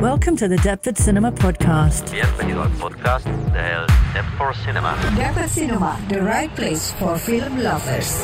Welcome 0.00 0.36
to 0.36 0.46
the 0.46 0.56
Deptford 0.56 0.98
Cinema 0.98 1.32
Podcast. 1.32 2.10
Bienvenido 2.12 2.62
al 2.62 2.70
podcast 2.72 3.24
del 3.24 3.86
Deptford 4.12 4.54
Cinema. 4.56 4.94
Deptford 5.16 5.48
Cinema, 5.48 5.98
the 6.08 6.20
right 6.20 6.54
place 6.54 6.92
for 6.98 7.16
film 7.16 7.62
lovers. 7.62 8.22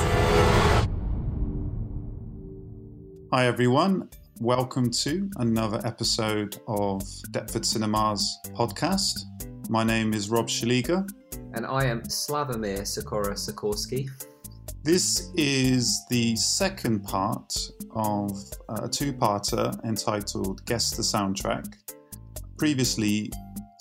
Hi, 3.33 3.47
everyone. 3.47 4.11
Welcome 4.39 4.91
to 5.05 5.31
another 5.37 5.81
episode 5.87 6.61
of 6.69 7.03
Deptford 7.31 7.65
Cinema's 7.65 8.39
podcast. 8.55 9.25
My 9.71 9.83
name 9.83 10.13
is 10.13 10.29
Rob 10.29 10.49
Shaliga. 10.49 11.09
And 11.55 11.65
I 11.65 11.87
am 11.87 12.03
Slavomir 12.03 12.87
Sikora 12.87 13.35
Sikorsky. 13.35 14.11
This 14.85 15.31
is 15.37 16.05
the 16.11 16.35
second 16.35 17.05
part 17.05 17.55
of 17.95 18.33
a 18.69 18.89
two 18.89 19.13
parter 19.13 19.73
entitled 19.85 20.67
Guess 20.67 20.97
the 20.97 21.03
Soundtrack. 21.03 21.77
Previously, 22.59 23.31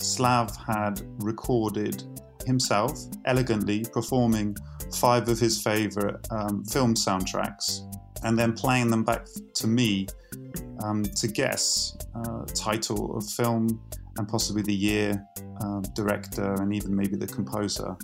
Slav 0.00 0.56
had 0.56 1.02
recorded 1.18 2.04
himself 2.46 2.96
elegantly 3.24 3.84
performing 3.92 4.56
five 4.94 5.28
of 5.28 5.40
his 5.40 5.60
favourite 5.60 6.24
um, 6.30 6.64
film 6.66 6.94
soundtracks 6.94 7.80
and 8.22 8.38
then 8.38 8.52
playing 8.52 8.88
them 8.88 9.02
back 9.02 9.26
to 9.54 9.66
me 9.66 10.06
um, 10.84 11.02
to 11.02 11.26
guess 11.26 11.96
uh, 12.14 12.44
title 12.54 13.16
of 13.16 13.28
film 13.28 13.82
and 14.18 14.28
possibly 14.28 14.62
the 14.62 14.74
year, 14.74 15.20
uh, 15.62 15.80
director, 15.96 16.54
and 16.60 16.72
even 16.72 16.94
maybe 16.94 17.16
the 17.16 17.26
composer. 17.26 17.96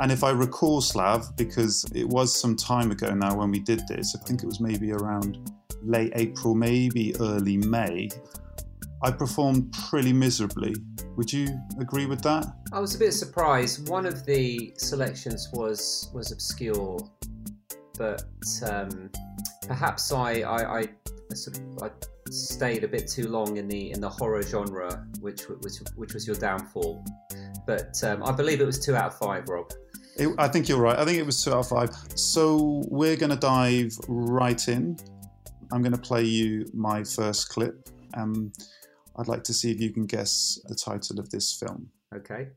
And 0.00 0.10
if 0.10 0.24
I 0.24 0.30
recall, 0.30 0.80
Slav, 0.80 1.36
because 1.36 1.84
it 1.94 2.08
was 2.08 2.38
some 2.38 2.56
time 2.56 2.90
ago 2.90 3.14
now 3.14 3.36
when 3.36 3.50
we 3.50 3.60
did 3.60 3.86
this, 3.88 4.16
I 4.16 4.24
think 4.24 4.42
it 4.42 4.46
was 4.46 4.60
maybe 4.60 4.92
around 4.92 5.52
late 5.82 6.12
April, 6.16 6.54
maybe 6.54 7.14
early 7.20 7.58
May, 7.58 8.08
I 9.02 9.10
performed 9.10 9.72
pretty 9.88 10.12
miserably. 10.12 10.74
Would 11.16 11.32
you 11.32 11.60
agree 11.78 12.06
with 12.06 12.22
that? 12.22 12.46
I 12.72 12.80
was 12.80 12.94
a 12.94 12.98
bit 12.98 13.12
surprised. 13.12 13.88
One 13.88 14.06
of 14.06 14.24
the 14.24 14.72
selections 14.78 15.50
was 15.52 16.10
was 16.14 16.32
obscure, 16.32 16.98
but 17.98 18.24
um, 18.66 19.10
perhaps 19.68 20.10
I, 20.10 20.40
I, 20.40 20.80
I 20.80 20.88
sort 21.34 21.58
of 21.58 21.82
I 21.82 21.90
stayed 22.30 22.82
a 22.82 22.88
bit 22.88 23.06
too 23.06 23.28
long 23.28 23.58
in 23.58 23.68
the 23.68 23.92
in 23.92 24.00
the 24.00 24.08
horror 24.08 24.42
genre, 24.42 25.06
which 25.20 25.42
which 25.42 25.80
which 25.96 26.14
was 26.14 26.26
your 26.26 26.36
downfall. 26.36 27.04
But 27.66 28.02
um, 28.02 28.24
I 28.24 28.32
believe 28.32 28.60
it 28.60 28.66
was 28.66 28.78
two 28.78 28.96
out 28.96 29.06
of 29.06 29.18
five, 29.18 29.48
Rob. 29.48 29.70
It, 30.16 30.34
I 30.38 30.48
think 30.48 30.68
you're 30.68 30.80
right. 30.80 30.98
I 30.98 31.04
think 31.04 31.18
it 31.18 31.26
was 31.26 31.42
two 31.42 31.52
out 31.52 31.58
of 31.58 31.68
five. 31.68 31.90
So 32.14 32.84
we're 32.88 33.16
going 33.16 33.30
to 33.30 33.36
dive 33.36 33.96
right 34.08 34.68
in. 34.68 34.96
I'm 35.72 35.82
going 35.82 35.92
to 35.92 35.98
play 35.98 36.22
you 36.22 36.70
my 36.72 37.02
first 37.02 37.48
clip. 37.48 37.88
Um, 38.14 38.52
I'd 39.16 39.28
like 39.28 39.44
to 39.44 39.54
see 39.54 39.70
if 39.70 39.80
you 39.80 39.90
can 39.90 40.06
guess 40.06 40.58
the 40.66 40.74
title 40.74 41.18
of 41.18 41.30
this 41.30 41.52
film. 41.52 41.90
Okay. 42.14 42.48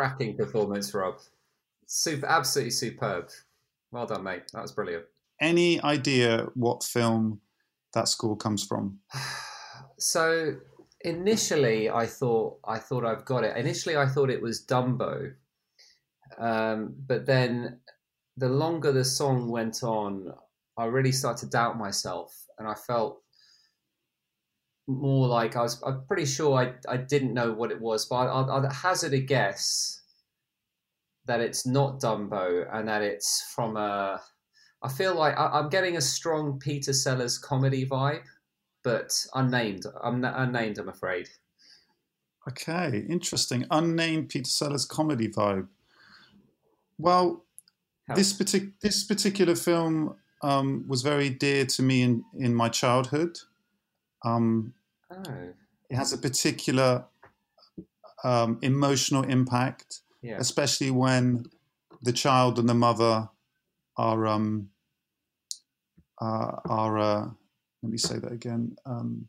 Cracking 0.00 0.34
performance, 0.34 0.94
Rob. 0.94 1.16
Super, 1.84 2.24
absolutely 2.24 2.70
superb. 2.70 3.28
Well 3.92 4.06
done, 4.06 4.22
mate. 4.22 4.44
That 4.54 4.62
was 4.62 4.72
brilliant. 4.72 5.04
Any 5.42 5.78
idea 5.82 6.46
what 6.54 6.82
film 6.82 7.42
that 7.92 8.08
score 8.08 8.36
comes 8.36 8.64
from? 8.64 8.98
So 9.98 10.54
initially, 11.02 11.90
I 11.90 12.06
thought 12.06 12.58
I 12.64 12.78
thought 12.78 13.04
I've 13.04 13.26
got 13.26 13.44
it. 13.44 13.54
Initially, 13.54 13.98
I 13.98 14.06
thought 14.06 14.30
it 14.30 14.40
was 14.40 14.64
Dumbo, 14.64 15.34
um, 16.38 16.94
but 17.06 17.26
then 17.26 17.80
the 18.38 18.48
longer 18.48 18.92
the 18.92 19.04
song 19.04 19.50
went 19.50 19.82
on, 19.82 20.32
I 20.78 20.86
really 20.86 21.12
started 21.12 21.44
to 21.44 21.50
doubt 21.50 21.76
myself, 21.76 22.34
and 22.58 22.66
I 22.66 22.72
felt 22.72 23.20
more 24.90 25.28
like 25.28 25.56
I 25.56 25.62
was. 25.62 25.82
I'm 25.82 26.04
pretty 26.06 26.26
sure 26.26 26.56
I 26.58 26.74
I 26.88 26.96
didn't 26.98 27.34
know 27.34 27.52
what 27.52 27.70
it 27.70 27.80
was, 27.80 28.06
but 28.06 28.16
I'll, 28.16 28.50
I'll 28.50 28.70
hazard 28.70 29.12
a 29.14 29.20
guess 29.20 30.02
that 31.26 31.40
it's 31.40 31.66
not 31.66 32.00
Dumbo 32.00 32.66
and 32.72 32.88
that 32.88 33.02
it's 33.02 33.52
from 33.54 33.76
a. 33.76 34.20
I 34.82 34.88
feel 34.88 35.14
like 35.14 35.36
I, 35.38 35.46
I'm 35.46 35.68
getting 35.68 35.96
a 35.96 36.00
strong 36.00 36.58
Peter 36.58 36.92
Sellers 36.92 37.38
comedy 37.38 37.86
vibe, 37.86 38.22
but 38.82 39.12
unnamed. 39.34 39.84
I'm 40.02 40.24
n- 40.24 40.34
unnamed. 40.34 40.78
I'm 40.78 40.88
afraid. 40.88 41.28
Okay, 42.48 43.04
interesting. 43.08 43.66
Unnamed 43.70 44.30
Peter 44.30 44.48
Sellers 44.48 44.86
comedy 44.86 45.28
vibe. 45.28 45.68
Well, 46.98 47.44
How- 48.08 48.14
this 48.14 48.32
partic- 48.32 48.72
this 48.80 49.04
particular 49.04 49.54
film 49.54 50.16
um, 50.42 50.84
was 50.88 51.02
very 51.02 51.28
dear 51.28 51.66
to 51.66 51.82
me 51.82 52.02
in, 52.02 52.24
in 52.38 52.54
my 52.54 52.68
childhood. 52.70 53.38
Um, 54.24 54.72
Oh, 55.10 55.24
it 55.88 55.96
has 55.96 56.12
a 56.12 56.18
particular 56.18 57.04
um, 58.22 58.58
emotional 58.62 59.24
impact, 59.24 60.00
yeah. 60.22 60.36
especially 60.38 60.90
when 60.90 61.46
the 62.02 62.12
child 62.12 62.58
and 62.58 62.68
the 62.68 62.74
mother 62.74 63.28
are 63.96 64.26
um, 64.26 64.70
uh, 66.20 66.56
are. 66.68 66.98
Uh, 66.98 67.26
let 67.82 67.90
me 67.92 67.98
say 67.98 68.18
that 68.18 68.30
again. 68.32 68.76
Um, 68.84 69.28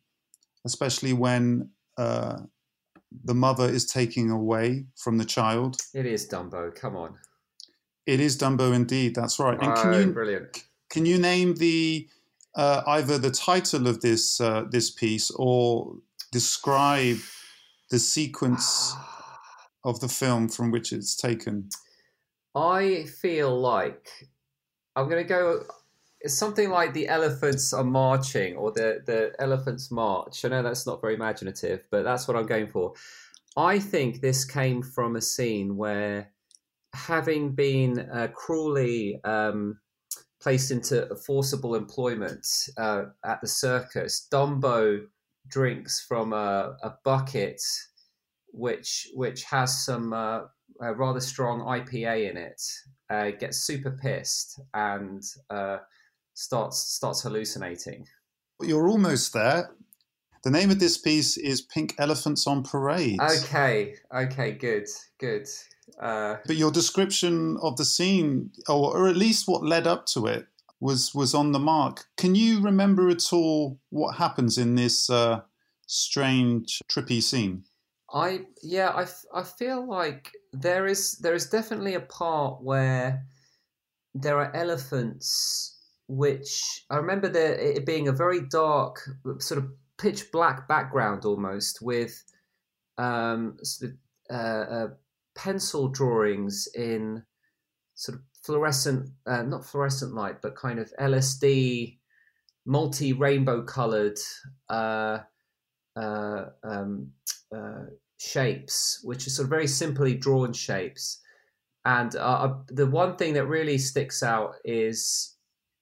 especially 0.65 1.13
when 1.13 1.69
uh, 1.97 2.39
the 3.23 3.33
mother 3.33 3.65
is 3.67 3.85
taking 3.85 4.29
away 4.29 4.85
from 4.97 5.17
the 5.17 5.25
child. 5.25 5.77
It 5.93 6.05
is 6.05 6.27
Dumbo. 6.27 6.73
Come 6.75 6.95
on. 6.95 7.15
It 8.05 8.19
is 8.19 8.37
Dumbo 8.37 8.73
indeed. 8.73 9.15
That's 9.15 9.39
right. 9.39 9.57
And 9.61 9.75
can 9.75 9.93
Oh, 9.93 9.99
you 9.99 10.11
brilliant. 10.11 10.63
can 10.89 11.05
you 11.05 11.17
name 11.17 11.55
the 11.55 12.07
uh, 12.55 12.81
either 12.87 13.17
the 13.17 13.31
title 13.31 13.87
of 13.87 14.01
this 14.01 14.39
uh, 14.41 14.65
this 14.69 14.91
piece 14.91 15.31
or 15.31 15.95
describe 16.31 17.17
the 17.89 17.99
sequence 17.99 18.95
of 19.83 19.99
the 19.99 20.07
film 20.07 20.49
from 20.49 20.71
which 20.71 20.91
it's 20.91 21.15
taken? 21.15 21.69
I 22.55 23.05
feel 23.21 23.57
like 23.57 24.09
I'm 24.95 25.09
going 25.09 25.23
to 25.23 25.29
go. 25.29 25.63
It's 26.19 26.37
something 26.37 26.69
like 26.69 26.93
the 26.93 27.07
elephants 27.07 27.73
are 27.73 27.83
marching, 27.83 28.55
or 28.55 28.71
the 28.71 29.01
the 29.05 29.33
elephants 29.39 29.91
march. 29.91 30.45
I 30.45 30.49
know 30.49 30.63
that's 30.63 30.85
not 30.85 31.01
very 31.01 31.15
imaginative, 31.15 31.85
but 31.89 32.03
that's 32.03 32.27
what 32.27 32.37
I'm 32.37 32.45
going 32.45 32.69
for. 32.69 32.93
I 33.57 33.79
think 33.79 34.21
this 34.21 34.45
came 34.45 34.81
from 34.81 35.15
a 35.15 35.21
scene 35.21 35.75
where, 35.75 36.31
having 36.93 37.53
been 37.53 37.99
uh, 37.99 38.27
cruelly 38.33 39.19
um, 39.23 39.79
placed 40.41 40.71
into 40.71 41.15
forcible 41.15 41.75
employment 41.75 42.45
uh, 42.77 43.03
at 43.23 43.39
the 43.41 43.47
circus, 43.47 44.27
Dumbo 44.31 45.05
drinks 45.47 46.05
from 46.07 46.33
a, 46.33 46.75
a 46.83 46.93
bucket, 47.03 47.61
which 48.53 49.07
which 49.13 49.43
has 49.43 49.85
some 49.85 50.13
uh, 50.13 50.41
a 50.81 50.93
rather 50.93 51.19
strong 51.19 51.61
IPA 51.61 52.31
in 52.31 52.37
it. 52.37 52.61
Uh, 53.09 53.31
gets 53.31 53.57
super 53.65 53.91
pissed 53.91 54.59
and 54.73 55.21
uh, 55.49 55.77
starts 56.33 56.77
starts 56.79 57.21
hallucinating. 57.21 58.05
You're 58.61 58.87
almost 58.87 59.33
there. 59.33 59.71
The 60.43 60.51
name 60.51 60.71
of 60.71 60.79
this 60.79 60.97
piece 60.97 61.37
is 61.37 61.61
Pink 61.61 61.93
Elephants 61.99 62.47
on 62.47 62.63
Parade. 62.63 63.19
Okay, 63.21 63.95
okay, 64.15 64.53
good, 64.53 64.87
good. 65.19 65.47
Uh, 65.99 66.37
But 66.45 66.55
your 66.55 66.71
description 66.71 67.57
of 67.61 67.77
the 67.77 67.85
scene, 67.85 68.51
or, 68.67 68.97
or 68.97 69.07
at 69.07 69.15
least 69.15 69.47
what 69.47 69.63
led 69.63 69.87
up 69.87 70.05
to 70.07 70.27
it, 70.27 70.47
was 70.79 71.13
was 71.13 71.33
on 71.33 71.51
the 71.51 71.59
mark. 71.59 72.05
Can 72.17 72.35
you 72.35 72.61
remember 72.61 73.09
at 73.09 73.31
all 73.31 73.79
what 73.89 74.15
happens 74.15 74.57
in 74.57 74.75
this 74.75 75.09
uh, 75.09 75.41
strange, 75.85 76.81
trippy 76.91 77.21
scene? 77.21 77.63
I 78.13 78.41
yeah, 78.61 78.89
I, 78.89 79.05
I 79.33 79.43
feel 79.43 79.87
like 79.87 80.31
there 80.51 80.87
is 80.87 81.13
there 81.19 81.35
is 81.35 81.49
definitely 81.49 81.93
a 81.93 82.01
part 82.01 82.61
where 82.61 83.25
there 84.13 84.37
are 84.37 84.53
elephants 84.55 85.77
which 86.07 86.83
I 86.89 86.97
remember 86.97 87.29
there 87.29 87.53
it 87.53 87.85
being 87.85 88.09
a 88.09 88.11
very 88.11 88.41
dark 88.41 88.99
sort 89.37 89.59
of 89.59 89.71
pitch 89.97 90.29
black 90.31 90.67
background 90.67 91.23
almost 91.23 91.81
with 91.81 92.21
um, 92.97 93.57
sort 93.63 93.91
of, 93.91 93.97
uh, 94.35 94.73
uh, 94.73 94.87
pencil 95.35 95.87
drawings 95.87 96.67
in 96.75 97.23
sort 97.95 98.17
of 98.17 98.23
fluorescent 98.43 99.09
uh, 99.27 99.43
not 99.43 99.65
fluorescent 99.65 100.13
light 100.13 100.41
but 100.41 100.55
kind 100.55 100.79
of 100.79 100.91
LSD 100.99 101.97
multi 102.65 103.13
rainbow 103.13 103.63
colored 103.63 104.17
uh, 104.69 105.19
uh, 105.95 106.45
um, 106.63 107.11
uh, 107.55 107.85
shapes, 108.19 109.01
which 109.03 109.27
are 109.27 109.31
sort 109.31 109.45
of 109.45 109.49
very 109.49 109.67
simply 109.67 110.15
drawn 110.15 110.53
shapes. 110.53 111.19
And 111.85 112.15
uh, 112.15 112.53
the 112.67 112.85
one 112.85 113.15
thing 113.15 113.33
that 113.33 113.47
really 113.47 113.77
sticks 113.77 114.21
out 114.21 114.55
is, 114.63 115.35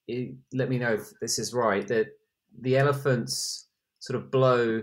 it, 0.08 0.34
let 0.54 0.70
me 0.70 0.78
know 0.78 0.94
if 0.94 1.10
this 1.22 1.38
is 1.38 1.54
right, 1.54 1.86
that 1.88 2.08
the 2.62 2.78
elephants 2.78 3.68
sort 4.00 4.18
of 4.18 4.32
blow, 4.32 4.82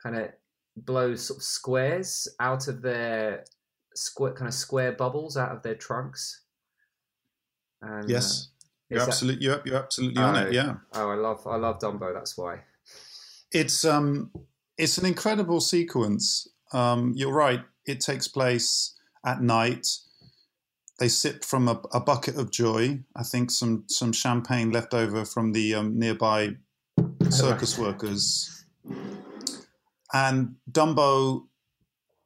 kind 0.00 0.16
of 0.16 0.28
blow 0.76 1.16
sort 1.16 1.38
of 1.38 1.42
squares 1.42 2.28
out 2.38 2.68
of 2.68 2.80
their 2.80 3.44
square, 4.00 4.32
kind 4.32 4.48
of 4.48 4.54
square 4.54 4.92
bubbles 4.92 5.36
out 5.36 5.52
of 5.52 5.62
their 5.62 5.74
trunks. 5.74 6.42
And, 7.82 8.08
yes, 8.08 8.48
uh, 8.50 8.60
you're 8.90 9.02
absolutely 9.02 9.46
that, 9.46 9.64
you're, 9.66 9.74
you're 9.74 9.82
absolutely 9.82 10.22
on 10.22 10.36
it. 10.36 10.48
Oh, 10.48 10.50
yeah. 10.50 10.74
Oh, 10.94 11.10
I 11.10 11.14
love 11.14 11.46
I 11.46 11.56
love 11.56 11.78
Dumbo. 11.78 12.12
That's 12.12 12.36
why. 12.36 12.60
It's 13.52 13.84
um 13.84 14.30
it's 14.76 14.98
an 14.98 15.06
incredible 15.06 15.60
sequence. 15.60 16.48
Um, 16.72 17.12
you're 17.16 17.32
right. 17.32 17.62
It 17.86 18.00
takes 18.00 18.28
place 18.28 18.96
at 19.24 19.42
night. 19.42 19.86
They 20.98 21.08
sip 21.08 21.44
from 21.44 21.68
a, 21.68 21.80
a, 21.92 22.00
bucket 22.00 22.36
of 22.36 22.50
joy. 22.50 23.00
I 23.16 23.22
think 23.22 23.50
some 23.50 23.84
some 23.88 24.12
champagne 24.12 24.70
left 24.70 24.92
over 24.92 25.24
from 25.24 25.52
the 25.52 25.74
um, 25.74 25.98
nearby 25.98 26.56
circus 27.30 27.78
workers. 27.78 28.64
And 30.12 30.56
Dumbo 30.70 31.46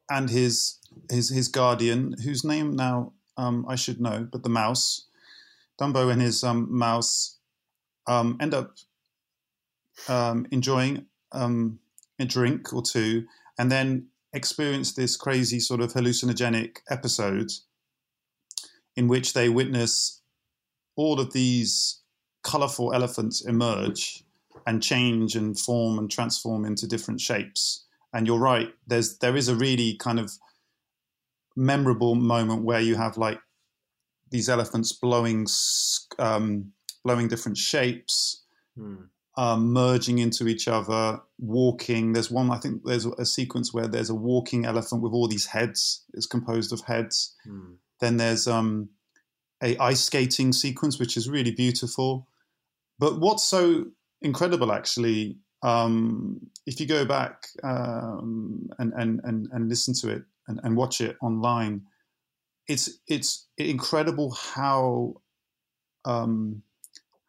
and 0.09 0.29
his 0.29 0.79
his 1.09 1.29
his 1.29 1.47
guardian, 1.47 2.15
whose 2.23 2.43
name 2.43 2.75
now 2.75 3.13
um, 3.37 3.65
I 3.67 3.75
should 3.75 3.99
know, 3.99 4.27
but 4.31 4.43
the 4.43 4.49
mouse, 4.49 5.07
Dumbo 5.79 6.11
and 6.11 6.21
his 6.21 6.43
um, 6.43 6.67
mouse 6.69 7.37
um, 8.07 8.37
end 8.39 8.53
up 8.53 8.75
um, 10.07 10.47
enjoying 10.51 11.05
um, 11.31 11.79
a 12.19 12.25
drink 12.25 12.73
or 12.73 12.81
two, 12.81 13.25
and 13.57 13.71
then 13.71 14.07
experience 14.33 14.93
this 14.93 15.15
crazy 15.15 15.59
sort 15.59 15.81
of 15.81 15.93
hallucinogenic 15.93 16.77
episode 16.89 17.51
in 18.95 19.07
which 19.07 19.33
they 19.33 19.49
witness 19.49 20.21
all 20.95 21.19
of 21.19 21.33
these 21.33 22.01
colorful 22.43 22.93
elephants 22.93 23.45
emerge 23.45 24.23
and 24.67 24.81
change 24.81 25.35
and 25.35 25.59
form 25.59 25.99
and 25.99 26.09
transform 26.09 26.65
into 26.65 26.87
different 26.87 27.19
shapes. 27.19 27.85
And 28.13 28.25
you're 28.27 28.39
right, 28.39 28.73
there's 28.87 29.17
there 29.17 29.35
is 29.35 29.49
a 29.49 29.55
really 29.55 29.95
kind 29.95 30.19
of 30.19 30.31
memorable 31.55 32.15
moment 32.15 32.63
where 32.63 32.81
you 32.81 32.95
have 32.95 33.17
like 33.17 33.39
these 34.31 34.49
elephants 34.49 34.91
blowing 34.91 35.47
um, 36.19 36.71
blowing 37.03 37.27
different 37.27 37.57
shapes. 37.57 38.43
Hmm 38.75 39.05
um, 39.37 39.73
merging 39.73 40.19
into 40.19 40.47
each 40.47 40.67
other, 40.67 41.19
walking. 41.37 42.13
There's 42.13 42.31
one, 42.31 42.51
I 42.51 42.57
think 42.57 42.83
there's 42.85 43.05
a 43.05 43.25
sequence 43.25 43.73
where 43.73 43.87
there's 43.87 44.09
a 44.09 44.15
walking 44.15 44.65
elephant 44.65 45.01
with 45.01 45.13
all 45.13 45.27
these 45.27 45.47
heads. 45.47 46.03
It's 46.13 46.25
composed 46.25 46.71
of 46.71 46.81
heads. 46.81 47.35
Hmm. 47.43 47.73
Then 47.99 48.17
there's 48.17 48.47
um, 48.47 48.89
a 49.61 49.77
ice 49.77 50.03
skating 50.03 50.53
sequence, 50.53 50.99
which 50.99 51.17
is 51.17 51.29
really 51.29 51.51
beautiful. 51.51 52.27
But 52.97 53.19
what's 53.19 53.43
so 53.43 53.87
incredible, 54.21 54.71
actually, 54.71 55.37
um, 55.65 56.39
if 56.67 56.79
you 56.79 56.85
go 56.85 57.05
back 57.05 57.47
um, 57.63 58.69
and, 58.77 58.93
and, 58.93 59.19
and, 59.23 59.47
and 59.51 59.67
listen 59.67 59.95
to 59.95 60.09
it 60.09 60.21
and, 60.47 60.59
and 60.63 60.77
watch 60.77 61.01
it 61.01 61.17
online, 61.23 61.81
it's 62.67 62.99
it's 63.07 63.47
incredible 63.57 64.31
how 64.31 65.15
um, 66.05 66.61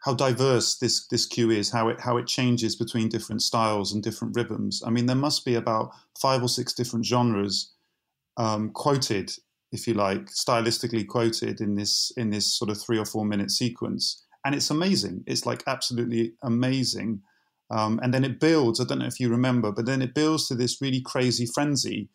how 0.05 0.13
diverse 0.15 0.77
this 0.77 1.07
this 1.09 1.27
cue 1.27 1.51
is, 1.51 1.71
how 1.71 1.89
it 1.89 1.99
how 1.99 2.19
it 2.19 2.27
changes 2.27 2.77
between 2.77 3.09
different 3.09 3.41
styles 3.41 3.93
and 3.93 4.03
different 4.03 4.37
rhythms. 4.37 4.83
I 4.87 4.91
mean, 4.91 5.07
there 5.07 5.17
must 5.17 5.45
be 5.45 5.55
about 5.55 5.91
five 6.21 6.43
or 6.43 6.49
six 6.49 6.75
different 6.75 7.07
genres 7.07 7.73
um, 8.37 8.71
quoted, 8.71 9.33
if 9.73 9.89
you 9.89 9.95
like, 9.95 10.27
stylistically 10.27 11.07
quoted 11.07 11.61
in 11.61 11.75
this 11.75 12.13
in 12.19 12.31
this 12.31 12.47
sort 12.47 12.71
of 12.71 12.81
three 12.81 12.99
or 12.99 13.07
four 13.07 13.25
minute 13.25 13.51
sequence, 13.51 14.25
and 14.45 14.55
it's 14.55 14.71
amazing. 14.71 15.25
It's 15.27 15.47
like 15.47 15.63
absolutely 15.67 16.35
amazing. 16.43 17.23
Um, 17.71 17.99
and 18.03 18.15
then 18.15 18.25
it 18.25 18.39
builds. 18.39 18.81
I 18.81 18.85
don't 18.85 19.01
know 19.01 19.07
if 19.07 19.19
you 19.19 19.29
remember, 19.29 19.73
but 19.73 19.87
then 19.87 20.03
it 20.03 20.15
builds 20.15 20.49
to 20.49 20.55
this 20.55 20.81
really 20.81 21.01
crazy 21.01 21.47
frenzy, 21.47 22.09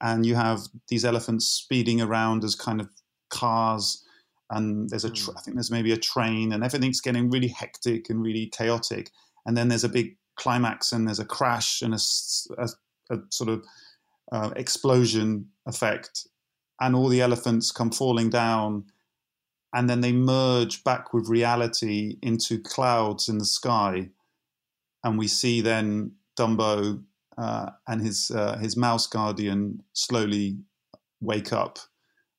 and 0.00 0.24
you 0.24 0.34
have 0.34 0.60
these 0.88 1.04
elephants 1.04 1.46
speeding 1.46 2.00
around 2.00 2.44
as 2.44 2.54
kind 2.54 2.80
of 2.80 2.88
cars. 3.30 4.02
And 4.50 4.88
there's 4.90 5.04
a 5.04 5.10
tra- 5.10 5.32
hmm. 5.32 5.38
I 5.38 5.40
think 5.42 5.56
there's 5.56 5.70
maybe 5.70 5.92
a 5.92 5.96
train 5.96 6.52
and 6.52 6.62
everything's 6.62 7.00
getting 7.00 7.30
really 7.30 7.48
hectic 7.48 8.10
and 8.10 8.22
really 8.22 8.46
chaotic. 8.46 9.10
And 9.46 9.56
then 9.56 9.68
there's 9.68 9.84
a 9.84 9.88
big 9.88 10.16
climax 10.36 10.92
and 10.92 11.06
there's 11.06 11.18
a 11.18 11.24
crash 11.24 11.82
and 11.82 11.94
a, 11.94 11.98
a, 12.58 12.68
a 13.10 13.18
sort 13.30 13.50
of 13.50 13.64
uh, 14.32 14.50
explosion 14.56 15.48
effect. 15.66 16.26
And 16.80 16.94
all 16.94 17.08
the 17.08 17.20
elephants 17.20 17.70
come 17.70 17.90
falling 17.90 18.30
down. 18.30 18.84
And 19.72 19.88
then 19.88 20.02
they 20.02 20.12
merge 20.12 20.84
back 20.84 21.12
with 21.12 21.28
reality 21.28 22.16
into 22.22 22.60
clouds 22.60 23.28
in 23.28 23.38
the 23.38 23.44
sky 23.44 24.10
and 25.04 25.18
we 25.18 25.28
see 25.28 25.60
then 25.60 26.12
Dumbo 26.36 27.02
uh, 27.38 27.70
and 27.86 28.02
his 28.02 28.30
uh, 28.30 28.56
his 28.58 28.76
mouse 28.76 29.06
guardian 29.06 29.82
slowly 29.92 30.58
wake 31.20 31.52
up 31.52 31.78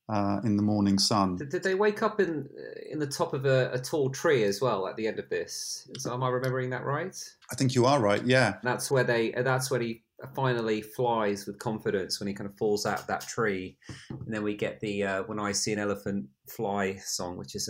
uh, 0.10 0.40
in 0.44 0.58
the 0.58 0.64
morning 0.64 1.00
sun. 1.00 1.38
Did, 1.38 1.50
did, 1.50 1.64
they 1.64 1.76
wake 1.76 2.04
up 2.04 2.20
in 2.20 2.48
in 2.90 3.00
the 3.00 3.08
top 3.08 3.34
of 3.34 3.46
a, 3.46 3.72
a, 3.72 3.80
tall 3.80 4.10
tree 4.10 4.44
as 4.44 4.62
well 4.62 4.88
at 4.88 4.96
the 4.96 5.08
end 5.08 5.20
of 5.20 5.30
this? 5.30 5.90
So 5.98 6.14
am 6.14 6.24
I 6.24 6.30
remembering 6.30 6.70
that 6.72 6.86
right? 6.86 7.16
I 7.52 7.56
think 7.56 7.76
you 7.76 7.86
are 7.86 8.00
right. 8.00 8.24
Yeah, 8.26 8.56
that's 8.64 8.92
where 8.92 9.04
they. 9.04 9.32
That's 9.32 9.72
when 9.72 9.82
he 9.82 10.04
finally 10.34 10.82
flies 10.82 11.46
with 11.46 11.60
confidence 11.60 12.20
when 12.20 12.28
he 12.28 12.34
kind 12.34 12.50
of 12.50 12.58
falls 12.58 12.86
out 12.86 13.02
of 13.02 13.08
that 13.08 13.22
tree, 13.22 13.78
and 14.10 14.34
then 14.34 14.44
we 14.44 14.56
get 14.56 14.80
the 14.80 15.04
uh, 15.04 15.24
"When 15.24 15.40
I 15.40 15.52
See 15.52 15.74
an 15.74 15.80
Elephant 15.80 16.28
Fly" 16.48 16.96
song, 16.98 17.38
which 17.38 17.56
is 17.56 17.70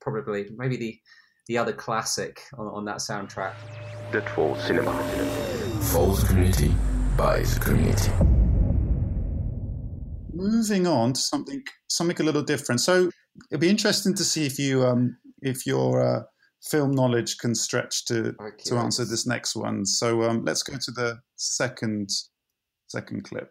probably 0.00 0.46
maybe 0.56 0.76
the 0.76 1.00
the 1.46 1.58
other 1.58 1.72
classic 1.72 2.42
on, 2.56 2.66
on 2.68 2.84
that 2.84 2.98
soundtrack 2.98 3.54
that 4.12 4.28
follows 4.30 4.62
cinema. 4.64 4.92
False 5.92 6.24
community 6.24 6.74
buys 7.16 7.58
community. 7.58 8.10
Moving 10.32 10.86
on 10.86 11.12
to 11.12 11.20
something 11.20 11.62
something 11.88 12.20
a 12.20 12.22
little 12.22 12.42
different. 12.42 12.80
So 12.80 13.10
it'd 13.50 13.60
be 13.60 13.68
interesting 13.68 14.14
to 14.14 14.24
see 14.24 14.46
if 14.46 14.58
you 14.58 14.84
um, 14.84 15.16
if 15.42 15.66
your 15.66 16.02
uh, 16.02 16.22
film 16.62 16.92
knowledge 16.92 17.38
can 17.38 17.54
stretch 17.54 18.04
to 18.06 18.34
okay. 18.40 18.64
to 18.66 18.76
answer 18.76 19.04
this 19.04 19.26
next 19.26 19.56
one. 19.56 19.84
So 19.86 20.22
um, 20.22 20.44
let's 20.44 20.62
go 20.62 20.74
to 20.74 20.90
the 20.90 21.18
second 21.36 22.10
second 22.88 23.24
clip. 23.24 23.50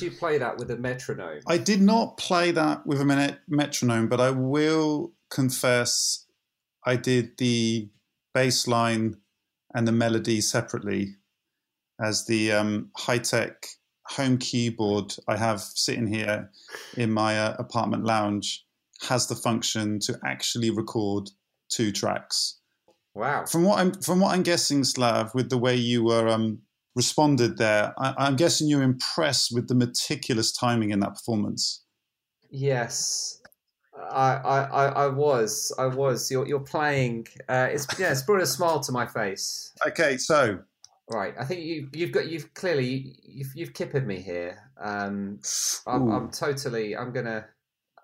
Did 0.00 0.12
you 0.12 0.18
play 0.18 0.38
that 0.38 0.56
with 0.56 0.70
a 0.70 0.76
metronome? 0.76 1.40
I 1.46 1.58
did 1.58 1.82
not 1.82 2.16
play 2.16 2.50
that 2.52 2.86
with 2.86 3.00
a 3.00 3.04
met- 3.04 3.40
metronome, 3.48 4.08
but 4.08 4.20
I 4.20 4.30
will 4.30 5.12
confess 5.30 6.26
I 6.86 6.96
did 6.96 7.36
the 7.38 7.90
bass 8.32 8.66
line 8.66 9.16
and 9.74 9.86
the 9.86 9.92
melody 9.92 10.40
separately 10.40 11.16
as 12.02 12.26
the 12.26 12.52
um, 12.52 12.90
high 12.96 13.18
tech 13.18 13.66
home 14.06 14.38
keyboard 14.38 15.14
I 15.28 15.36
have 15.36 15.60
sitting 15.60 16.06
here 16.06 16.50
in 16.96 17.12
my 17.12 17.38
uh, 17.38 17.56
apartment 17.58 18.04
lounge 18.04 18.64
has 19.08 19.26
the 19.26 19.36
function 19.36 20.00
to 20.00 20.18
actually 20.24 20.70
record 20.70 21.30
two 21.70 21.92
tracks. 21.92 22.58
Wow. 23.14 23.44
From 23.44 23.64
what 23.64 23.78
I'm 23.78 23.92
from 23.92 24.20
what 24.20 24.34
I'm 24.34 24.42
guessing, 24.42 24.84
Slav, 24.84 25.34
with 25.34 25.50
the 25.50 25.58
way 25.58 25.76
you 25.76 26.04
were 26.04 26.28
um, 26.28 26.60
responded 26.94 27.58
there, 27.58 27.94
I, 27.98 28.14
I'm 28.18 28.36
guessing 28.36 28.68
you're 28.68 28.82
impressed 28.82 29.52
with 29.52 29.68
the 29.68 29.74
meticulous 29.74 30.52
timing 30.52 30.90
in 30.90 31.00
that 31.00 31.14
performance. 31.14 31.84
Yes, 32.50 33.40
I, 33.96 34.34
I, 34.34 34.62
I, 34.62 34.86
I 34.86 35.06
was, 35.08 35.72
I 35.78 35.86
was. 35.86 36.30
You're, 36.30 36.46
you're 36.46 36.60
playing. 36.60 37.26
Uh, 37.48 37.68
it's 37.70 37.86
yeah, 37.98 38.10
it's 38.10 38.22
brought 38.22 38.40
a 38.40 38.46
smile 38.46 38.80
to 38.80 38.92
my 38.92 39.06
face. 39.06 39.72
Okay, 39.86 40.18
so 40.18 40.58
Right, 41.10 41.34
I 41.40 41.44
think 41.44 41.62
you, 41.62 41.88
you've 41.92 42.12
got, 42.12 42.30
you've 42.30 42.54
clearly, 42.54 43.16
you've, 43.24 43.50
you've 43.56 43.74
kippered 43.74 44.06
me 44.06 44.20
here. 44.20 44.70
Um, 44.80 45.40
I'm, 45.84 46.08
I'm 46.08 46.30
totally, 46.30 46.96
I'm 46.96 47.12
gonna, 47.12 47.46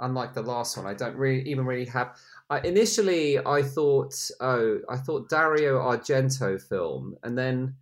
unlike 0.00 0.34
the 0.34 0.42
last 0.42 0.76
one, 0.76 0.86
I 0.86 0.94
don't 0.94 1.14
really 1.14 1.48
even 1.48 1.66
really 1.66 1.84
have. 1.84 2.16
I, 2.50 2.58
initially, 2.60 3.38
I 3.38 3.62
thought, 3.62 4.12
oh, 4.40 4.80
I 4.88 4.96
thought 4.96 5.28
Dario 5.28 5.78
Argento 5.78 6.60
film, 6.60 7.14
and 7.22 7.38
then 7.38 7.76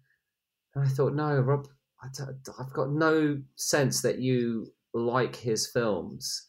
I 0.76 0.86
thought, 0.86 1.14
no, 1.14 1.38
Rob, 1.40 1.68
I 2.02 2.08
I've 2.58 2.72
got 2.72 2.90
no 2.90 3.40
sense 3.56 4.02
that 4.02 4.18
you 4.18 4.72
like 4.92 5.36
his 5.36 5.68
films. 5.68 6.46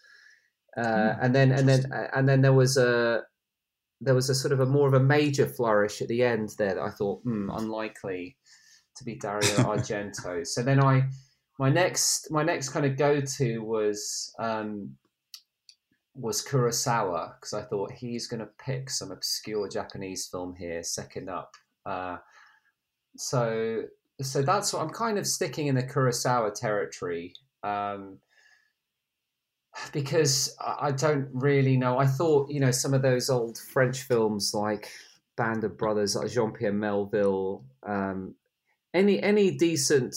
Uh, 0.78 1.16
and 1.22 1.34
then, 1.34 1.52
and 1.52 1.68
then, 1.68 1.86
and 2.14 2.28
then 2.28 2.42
there 2.42 2.54
was 2.54 2.78
a, 2.78 3.24
there 4.02 4.16
was 4.16 4.30
a 4.30 4.36
sort 4.36 4.52
of 4.52 4.60
a 4.60 4.66
more 4.66 4.88
of 4.88 4.94
a 4.94 5.00
major 5.00 5.48
flourish 5.48 6.02
at 6.02 6.10
the 6.10 6.24
end 6.24 6.50
there 6.58 6.76
that 6.76 6.82
I 6.82 6.90
thought, 6.90 7.22
hmm, 7.22 7.50
unlikely 7.54 8.36
to 8.98 9.04
be 9.04 9.16
Dario 9.16 9.42
Argento. 9.58 10.46
so 10.46 10.62
then 10.62 10.84
I, 10.84 11.04
my 11.60 11.70
next, 11.70 12.30
my 12.32 12.44
next 12.44 12.70
kind 12.70 12.86
of 12.86 12.98
go 12.98 13.22
to 13.22 13.60
was 13.60 14.34
um, 14.40 14.96
was 16.16 16.44
Kurosawa 16.44 17.36
because 17.36 17.54
I 17.54 17.64
thought 17.64 17.92
he's 17.92 18.28
going 18.28 18.40
to 18.40 18.50
pick 18.58 18.90
some 18.90 19.12
obscure 19.12 19.68
Japanese 19.68 20.28
film 20.28 20.56
here, 20.56 20.82
second 20.84 21.30
up. 21.30 21.52
Uh, 21.86 22.18
so 23.18 23.84
so 24.22 24.42
that's 24.42 24.74
what 24.74 24.82
I'm 24.82 24.90
kind 24.90 25.18
of 25.18 25.28
sticking 25.28 25.68
in 25.68 25.76
the 25.76 25.84
Kurosawa 25.84 26.54
territory. 26.54 27.34
Um, 27.64 28.20
because 29.92 30.56
I 30.60 30.92
don't 30.92 31.28
really 31.34 31.76
know. 31.76 31.98
I 31.98 32.08
thought, 32.08 32.50
you 32.50 32.60
know, 32.60 32.72
some 32.72 32.94
of 32.94 33.02
those 33.02 33.30
old 33.30 33.58
French 33.58 34.04
films 34.04 34.54
like 34.54 34.90
Band 35.36 35.64
of 35.66 35.78
Brothers, 35.78 36.16
like 36.16 36.32
Jean 36.32 36.52
Pierre 36.52 36.72
Melville, 36.72 37.66
um, 37.86 38.36
any 38.94 39.22
any 39.22 39.52
decent 39.52 40.16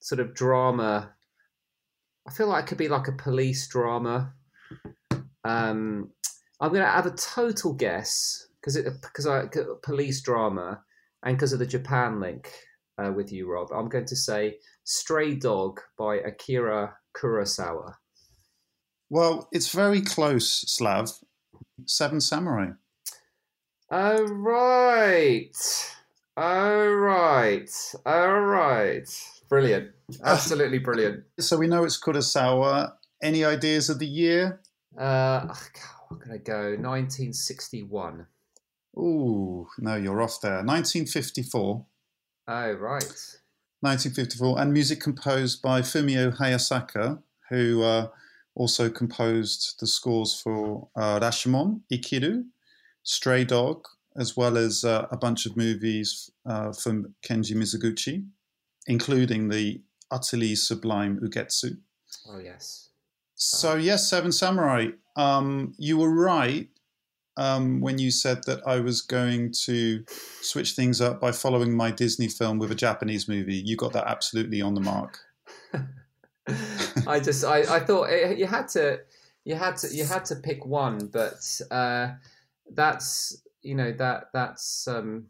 sort 0.00 0.20
of 0.20 0.34
drama. 0.34 1.12
I 2.28 2.32
feel 2.32 2.46
like 2.46 2.64
it 2.64 2.68
could 2.68 2.78
be 2.78 2.88
like 2.88 3.08
a 3.08 3.12
police 3.12 3.66
drama. 3.66 4.32
Um, 5.44 6.12
I'm 6.60 6.68
going 6.68 6.84
to 6.84 6.88
have 6.88 7.06
a 7.06 7.16
total 7.16 7.72
guess 7.72 8.46
because 8.60 8.80
because 9.00 9.26
I 9.26 9.48
police 9.82 10.20
drama 10.22 10.80
and 11.24 11.36
because 11.36 11.52
of 11.52 11.58
the 11.58 11.66
Japan 11.66 12.20
link 12.20 12.52
uh, 12.98 13.12
with 13.12 13.32
you, 13.32 13.50
Rob. 13.50 13.68
I'm 13.72 13.88
going 13.88 14.06
to 14.06 14.16
say 14.16 14.58
Stray 14.84 15.34
Dog 15.34 15.80
by 15.96 16.16
Akira 16.16 16.96
Kurosawa. 17.16 17.94
well, 19.10 19.48
it's 19.52 19.72
very 19.72 20.00
close, 20.00 20.64
Slav. 20.66 21.10
Seven 21.86 22.20
Samurai. 22.20 22.70
Oh 23.90 24.24
right. 24.24 25.56
Oh 26.36 26.92
right. 26.92 27.70
All 28.06 28.40
right. 28.40 29.08
Brilliant. 29.48 29.90
Absolutely 30.24 30.78
brilliant. 30.78 31.24
So 31.38 31.58
we 31.58 31.66
know 31.66 31.84
it's 31.84 32.00
Kurosawa. 32.00 32.92
Any 33.22 33.44
ideas 33.44 33.90
of 33.90 33.98
the 33.98 34.06
year? 34.06 34.60
Uh, 34.98 35.54
I'm 36.10 36.18
gonna 36.18 36.38
go 36.38 36.70
1961. 36.76 38.26
Ooh, 38.98 39.68
no, 39.78 39.96
you're 39.96 40.22
off 40.22 40.40
there. 40.40 40.62
1954. 40.64 41.84
Oh 42.48 42.72
right. 42.72 43.38
1954, 43.82 44.60
and 44.60 44.72
music 44.72 45.00
composed 45.00 45.62
by 45.62 45.80
Fumio 45.80 46.36
Hayasaka, 46.36 47.20
who 47.48 47.82
uh, 47.82 48.08
also 48.54 48.88
composed 48.90 49.78
the 49.80 49.86
scores 49.86 50.40
for 50.40 50.88
uh, 50.96 51.18
Rashomon, 51.20 51.80
Ikiru, 51.92 52.44
Stray 53.02 53.44
Dog, 53.44 53.86
as 54.16 54.36
well 54.36 54.56
as 54.56 54.84
uh, 54.84 55.06
a 55.10 55.16
bunch 55.16 55.46
of 55.46 55.56
movies 55.56 56.30
uh, 56.46 56.72
from 56.72 57.14
Kenji 57.24 57.54
Mizoguchi, 57.54 58.24
including 58.86 59.48
the 59.48 59.80
utterly 60.10 60.54
sublime 60.54 61.18
Ugetsu. 61.20 61.76
Oh 62.28 62.38
yes. 62.38 62.90
So 63.34 63.76
yes, 63.76 64.08
Seven 64.08 64.32
Samurai. 64.32 64.88
Um, 65.16 65.74
you 65.78 65.98
were 65.98 66.10
right 66.14 66.68
um, 67.36 67.80
when 67.80 67.98
you 67.98 68.10
said 68.10 68.44
that 68.46 68.60
I 68.66 68.80
was 68.80 69.00
going 69.00 69.52
to 69.64 70.04
switch 70.40 70.72
things 70.72 71.00
up 71.00 71.20
by 71.20 71.32
following 71.32 71.74
my 71.74 71.90
Disney 71.90 72.28
film 72.28 72.58
with 72.58 72.70
a 72.70 72.74
Japanese 72.74 73.28
movie. 73.28 73.56
You 73.56 73.76
got 73.76 73.92
that 73.94 74.06
absolutely 74.06 74.60
on 74.60 74.74
the 74.74 74.80
mark. 74.80 75.18
I 77.06 77.20
just 77.20 77.44
I, 77.44 77.76
I 77.76 77.80
thought 77.80 78.10
it, 78.10 78.38
you 78.38 78.46
had 78.46 78.68
to 78.68 79.00
you 79.44 79.54
had 79.54 79.76
to 79.78 79.94
you 79.94 80.04
had 80.04 80.24
to 80.26 80.36
pick 80.36 80.66
one, 80.66 81.06
but 81.12 81.60
uh, 81.70 82.08
that's 82.74 83.42
you 83.62 83.74
know 83.74 83.92
that 83.92 84.24
that's 84.32 84.86
um, 84.88 85.26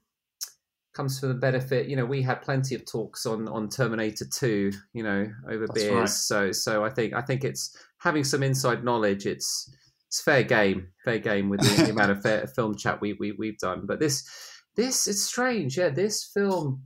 comes 0.94 1.18
for 1.18 1.26
the 1.26 1.34
benefit. 1.34 1.86
You 1.86 1.96
know, 1.96 2.04
we 2.04 2.22
had 2.22 2.42
plenty 2.42 2.74
of 2.74 2.84
talks 2.84 3.26
on 3.26 3.48
on 3.48 3.68
Terminator 3.68 4.24
Two. 4.24 4.72
You 4.92 5.02
know, 5.02 5.30
over 5.48 5.66
That's 5.66 5.82
beers. 5.82 5.94
right. 5.94 6.08
So 6.08 6.52
so 6.52 6.84
I 6.84 6.90
think 6.90 7.14
I 7.14 7.22
think 7.22 7.44
it's 7.44 7.76
having 7.98 8.24
some 8.24 8.42
inside 8.42 8.84
knowledge. 8.84 9.26
It's 9.26 9.70
it's 10.12 10.20
fair 10.20 10.42
game, 10.42 10.88
fair 11.06 11.18
game 11.18 11.48
with 11.48 11.60
the, 11.60 11.84
the 11.84 11.90
amount 11.96 12.10
of 12.10 12.20
fair, 12.20 12.46
film 12.46 12.76
chat 12.76 13.00
we, 13.00 13.14
we 13.14 13.32
we've 13.32 13.56
done. 13.56 13.86
But 13.86 13.98
this 13.98 14.28
this 14.76 15.08
it's 15.08 15.22
strange. 15.22 15.78
Yeah, 15.78 15.88
this 15.88 16.22
film 16.22 16.82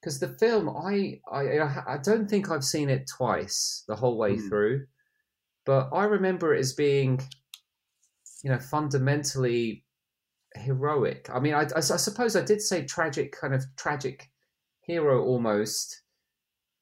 because 0.00 0.20
the 0.20 0.28
film 0.28 0.70
I, 0.70 1.20
I 1.30 1.58
I 1.86 1.98
don't 2.02 2.26
think 2.26 2.50
I've 2.50 2.64
seen 2.64 2.88
it 2.88 3.10
twice 3.14 3.84
the 3.88 3.96
whole 3.96 4.16
way 4.16 4.36
Hmm. 4.36 4.48
through, 4.48 4.86
but 5.66 5.90
I 5.92 6.04
remember 6.04 6.54
it 6.54 6.60
as 6.60 6.72
being, 6.72 7.20
you 8.42 8.48
know, 8.50 8.58
fundamentally 8.58 9.84
heroic. 10.54 11.28
I 11.30 11.40
mean, 11.40 11.52
I, 11.52 11.64
I, 11.64 11.76
I 11.76 11.80
suppose 11.80 12.36
I 12.36 12.42
did 12.42 12.62
say 12.62 12.86
tragic, 12.86 13.32
kind 13.38 13.52
of 13.52 13.64
tragic 13.76 14.30
hero 14.80 15.22
almost. 15.22 16.00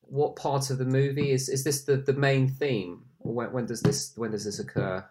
What 0.03 0.37
part 0.37 0.71
of 0.71 0.79
the 0.79 0.85
movie 0.85 1.33
is 1.33 1.49
is 1.49 1.65
this 1.65 1.83
the, 1.85 1.97
the 1.97 2.13
main 2.13 2.47
theme? 2.47 3.07
Or 3.19 3.35
when, 3.35 3.53
when 3.53 3.67
does 3.67 3.83
this 3.83 4.13
when 4.15 4.31
does 4.31 4.45
this 4.45 4.61
occur? 4.61 5.05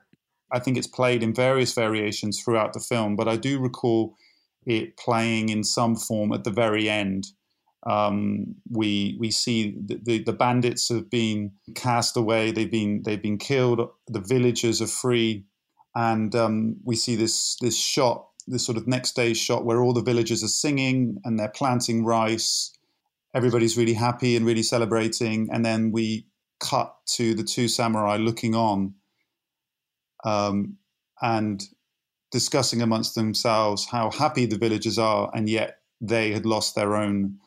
I 0.54 0.60
think 0.60 0.78
it's 0.78 0.88
played 0.88 1.24
in 1.24 1.34
various 1.34 1.74
variations 1.74 2.42
throughout 2.42 2.74
the 2.74 2.80
film, 2.80 3.16
but 3.16 3.28
I 3.28 3.38
do 3.38 3.60
recall 3.60 4.16
it 4.66 4.98
playing 4.98 5.50
in 5.50 5.64
some 5.64 5.96
form 5.96 6.32
at 6.34 6.44
the 6.44 6.52
very 6.52 6.90
end. 6.90 7.28
Um, 7.88 8.56
we 8.70 9.18
we 9.20 9.32
see 9.32 9.76
the, 9.86 10.00
the, 10.04 10.24
the 10.24 10.34
bandits 10.34 10.90
have 10.90 11.10
been 11.10 11.52
cast 11.74 12.16
away. 12.16 12.52
They've 12.52 12.70
been 12.70 13.02
they've 13.04 13.22
been 13.22 13.40
killed. 13.40 13.90
The 14.08 14.20
villagers 14.20 14.82
are 14.82 14.88
free, 14.88 15.46
and 15.96 16.36
um, 16.36 16.76
we 16.84 16.96
see 16.96 17.16
this 17.16 17.58
this 17.60 17.78
shot, 17.78 18.28
this 18.48 18.66
sort 18.66 18.78
of 18.78 18.88
next 18.88 19.16
day 19.16 19.34
shot 19.34 19.66
where 19.66 19.82
all 19.82 19.94
the 19.94 20.04
villagers 20.04 20.44
are 20.44 20.48
singing 20.48 21.18
and 21.24 21.40
they're 21.40 21.50
planting 21.50 22.06
rice. 22.06 22.72
Everybody's 23.34 23.78
really 23.78 23.94
happy 23.94 24.36
and 24.36 24.46
really 24.46 24.64
celebrating, 24.64 25.50
and 25.52 25.66
then 25.66 25.92
we 25.92 26.28
cut 26.60 26.96
to 27.08 27.34
the 27.34 27.44
two 27.44 27.68
samurai 27.68 28.18
looking 28.18 28.54
on 28.54 28.94
um, 30.24 30.78
and 31.22 31.64
discussing 32.32 32.82
amongst 32.82 33.16
themselves 33.16 33.88
how 33.92 34.10
happy 34.10 34.46
the 34.46 34.58
villagers 34.58 34.98
are, 34.98 35.30
and 35.34 35.50
yet 35.50 35.80
they 36.00 36.32
had 36.32 36.46
lost 36.46 36.76
their 36.76 36.96
own. 36.96 37.38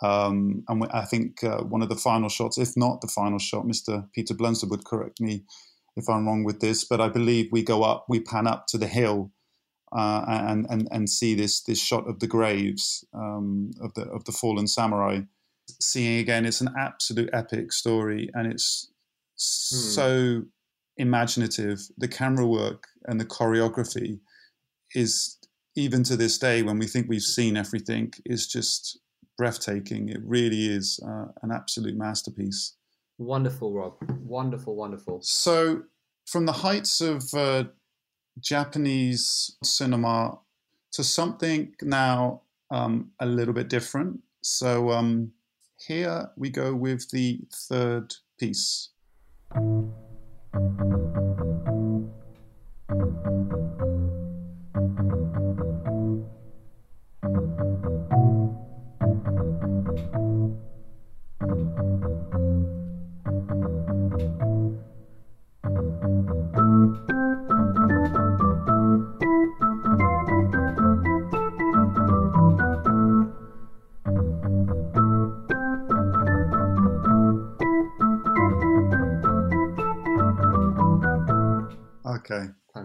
Um, 0.00 0.64
and 0.68 0.84
I 0.92 1.04
think 1.04 1.42
uh, 1.42 1.62
one 1.64 1.82
of 1.82 1.88
the 1.88 1.96
final 1.96 2.28
shots, 2.28 2.56
if 2.56 2.76
not 2.76 3.00
the 3.00 3.08
final 3.08 3.38
shot, 3.38 3.64
Mr. 3.64 4.08
Peter 4.14 4.34
Blunster 4.34 4.68
would 4.70 4.84
correct 4.84 5.20
me 5.20 5.44
if 5.96 6.08
I'm 6.08 6.26
wrong 6.26 6.44
with 6.44 6.60
this, 6.60 6.84
but 6.84 7.00
I 7.00 7.08
believe 7.08 7.48
we 7.50 7.62
go 7.62 7.82
up, 7.82 8.06
we 8.08 8.20
pan 8.20 8.46
up 8.46 8.66
to 8.68 8.78
the 8.78 8.86
hill, 8.86 9.32
uh, 9.90 10.24
and 10.28 10.66
and 10.70 10.88
and 10.90 11.10
see 11.10 11.34
this 11.34 11.62
this 11.62 11.82
shot 11.82 12.08
of 12.08 12.20
the 12.20 12.26
graves 12.26 13.04
um, 13.12 13.72
of 13.80 13.94
the 13.94 14.02
of 14.02 14.24
the 14.24 14.32
fallen 14.32 14.68
samurai. 14.68 15.20
Seeing 15.80 16.20
again, 16.20 16.46
it's 16.46 16.60
an 16.60 16.74
absolute 16.78 17.30
epic 17.32 17.72
story, 17.72 18.30
and 18.34 18.50
it's 18.50 18.90
so 19.34 20.44
imaginative. 20.98 21.80
The 21.96 22.08
camera 22.08 22.46
work 22.46 22.88
and 23.06 23.20
the 23.20 23.24
choreography 23.24 24.20
is 24.94 25.38
even 25.78 26.02
to 26.02 26.16
this 26.16 26.38
day, 26.38 26.62
when 26.62 26.78
we 26.78 26.86
think 26.86 27.08
we've 27.08 27.22
seen 27.22 27.56
everything, 27.56 28.12
is 28.26 28.48
just 28.48 28.98
breathtaking. 29.36 30.08
It 30.08 30.20
really 30.24 30.66
is 30.66 31.00
uh, 31.06 31.26
an 31.42 31.52
absolute 31.52 31.96
masterpiece. 31.96 32.74
Wonderful, 33.18 33.72
Rob. 33.72 33.94
Wonderful, 34.24 34.74
wonderful. 34.74 35.20
So, 35.22 35.84
from 36.26 36.46
the 36.46 36.52
heights 36.52 37.00
of 37.00 37.22
uh, 37.32 37.64
Japanese 38.40 39.56
cinema 39.62 40.38
to 40.92 41.04
something 41.04 41.74
now 41.82 42.42
um, 42.70 43.12
a 43.20 43.26
little 43.26 43.54
bit 43.54 43.68
different. 43.68 44.20
So, 44.42 44.90
um, 44.90 45.32
here 45.86 46.30
we 46.36 46.50
go 46.50 46.74
with 46.74 47.10
the 47.10 47.40
third 47.52 48.14
piece. 48.38 48.90
Okay. 50.58 51.27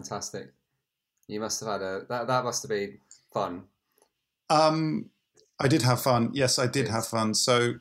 Fantastic. 0.03 0.51
You 1.27 1.39
must 1.39 1.62
have 1.62 1.69
had 1.69 1.81
a 1.81 2.01
that. 2.10 2.27
That 2.27 2.43
must 2.43 2.62
have 2.63 2.69
been 2.69 2.98
fun. 3.33 3.63
Um, 4.50 5.10
I 5.60 5.67
did 5.69 5.81
have 5.83 6.01
fun. 6.01 6.31
Yes, 6.33 6.60
I 6.60 6.67
did 6.67 6.89
have 6.89 7.07
fun. 7.07 7.33
So, 7.33 7.75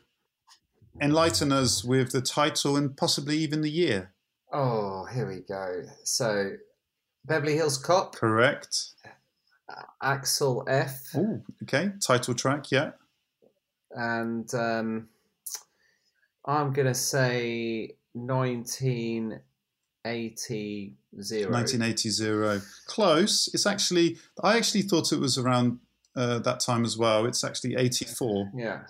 enlighten 1.00 1.50
us 1.50 1.82
with 1.82 2.12
the 2.12 2.22
title 2.22 2.76
and 2.76 2.96
possibly 2.96 3.36
even 3.38 3.62
the 3.62 3.70
year. 3.70 4.12
Oh, 4.52 5.06
here 5.06 5.26
we 5.26 5.40
go. 5.40 5.82
So, 6.04 6.52
Beverly 7.24 7.56
Hills 7.56 7.78
Cop, 7.78 8.14
Correct. 8.14 8.90
Axel 10.02 10.64
F, 10.68 11.02
Oh, 11.16 11.42
okay. 11.64 11.90
Title 12.00 12.34
track. 12.34 12.70
Yeah. 12.70 12.92
and 13.90 14.54
um, 14.54 15.08
I'm 16.44 16.72
gonna 16.72 16.94
say 16.94 17.96
1980. 18.12 20.96
1980. 21.12 22.64
Close. 22.86 23.48
It's 23.52 23.66
actually. 23.66 24.18
I 24.42 24.56
actually 24.56 24.82
thought 24.82 25.12
it 25.12 25.20
was 25.20 25.38
around 25.38 25.78
uh, 26.16 26.38
that 26.40 26.60
time 26.60 26.84
as 26.84 26.96
well. 26.96 27.26
It's 27.26 27.44
actually 27.44 27.76
84. 27.76 28.50
Yeah. 28.56 28.80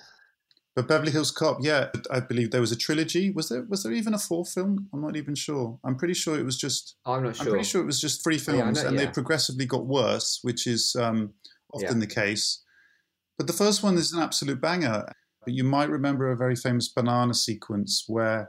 But 0.75 0.89
Beverly 0.89 1.13
Hills 1.13 1.31
Cop. 1.31 1.59
Yeah, 1.61 1.89
I 2.11 2.21
believe 2.21 2.51
there 2.51 2.61
was 2.63 2.73
a 2.73 2.77
trilogy. 2.77 3.31
Was 3.31 3.51
there? 3.51 3.63
Was 3.69 3.83
there 3.83 3.93
even 3.93 4.15
a 4.15 4.19
fourth 4.19 4.53
film? 4.53 4.89
I'm 4.95 5.03
not 5.03 5.17
even 5.17 5.35
sure. 5.35 5.79
I'm 5.85 5.97
pretty 5.97 6.15
sure 6.15 6.39
it 6.39 6.45
was 6.45 6.57
just. 6.57 6.97
I'm 7.05 7.23
not 7.23 7.37
sure. 7.37 7.45
I'm 7.47 7.51
pretty 7.51 7.65
sure 7.67 7.83
it 7.83 7.87
was 7.87 8.01
just 8.01 8.25
three 8.25 8.37
Oh, 8.37 8.53
yeah, 8.53 8.63
films, 8.63 8.83
know- 8.83 8.89
and 8.89 8.99
they 8.99 9.07
progressively 9.09 9.67
got 9.67 9.87
worse, 9.87 10.39
which 10.43 10.67
is 10.67 10.97
um, 10.99 11.35
often 11.75 12.01
Yeah. 12.01 12.07
the 12.07 12.15
case. 12.15 12.63
But 13.37 13.49
the 13.49 13.53
first 13.53 13.83
one 13.83 13.97
is 13.99 14.13
an 14.13 14.23
absolute 14.23 14.61
banger. 14.61 15.05
But 15.45 15.55
you 15.55 15.65
might 15.65 15.91
remember 15.91 16.31
a 16.31 16.37
very 16.37 16.55
famous 16.57 16.89
banana 16.89 17.35
sequence 17.35 18.05
where 18.07 18.49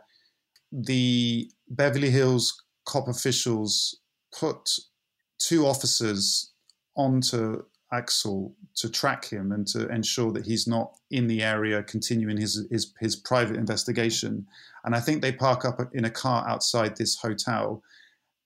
the 0.71 1.49
Beverly 1.67 2.11
Hills 2.11 2.62
cop 2.85 3.07
officials 3.07 3.99
put 4.37 4.69
two 5.39 5.65
officers 5.65 6.51
onto 6.95 7.63
Axel 7.91 8.55
to 8.75 8.89
track 8.89 9.25
him 9.25 9.51
and 9.51 9.67
to 9.67 9.87
ensure 9.89 10.31
that 10.31 10.45
he's 10.45 10.67
not 10.67 10.95
in 11.11 11.27
the 11.27 11.43
area 11.43 11.83
continuing 11.83 12.37
his, 12.37 12.65
his 12.71 12.91
his 12.99 13.15
private 13.15 13.55
investigation. 13.55 14.47
And 14.83 14.95
I 14.95 14.99
think 14.99 15.21
they 15.21 15.31
park 15.31 15.63
up 15.63 15.79
in 15.93 16.05
a 16.05 16.09
car 16.09 16.47
outside 16.47 16.97
this 16.97 17.15
hotel 17.15 17.83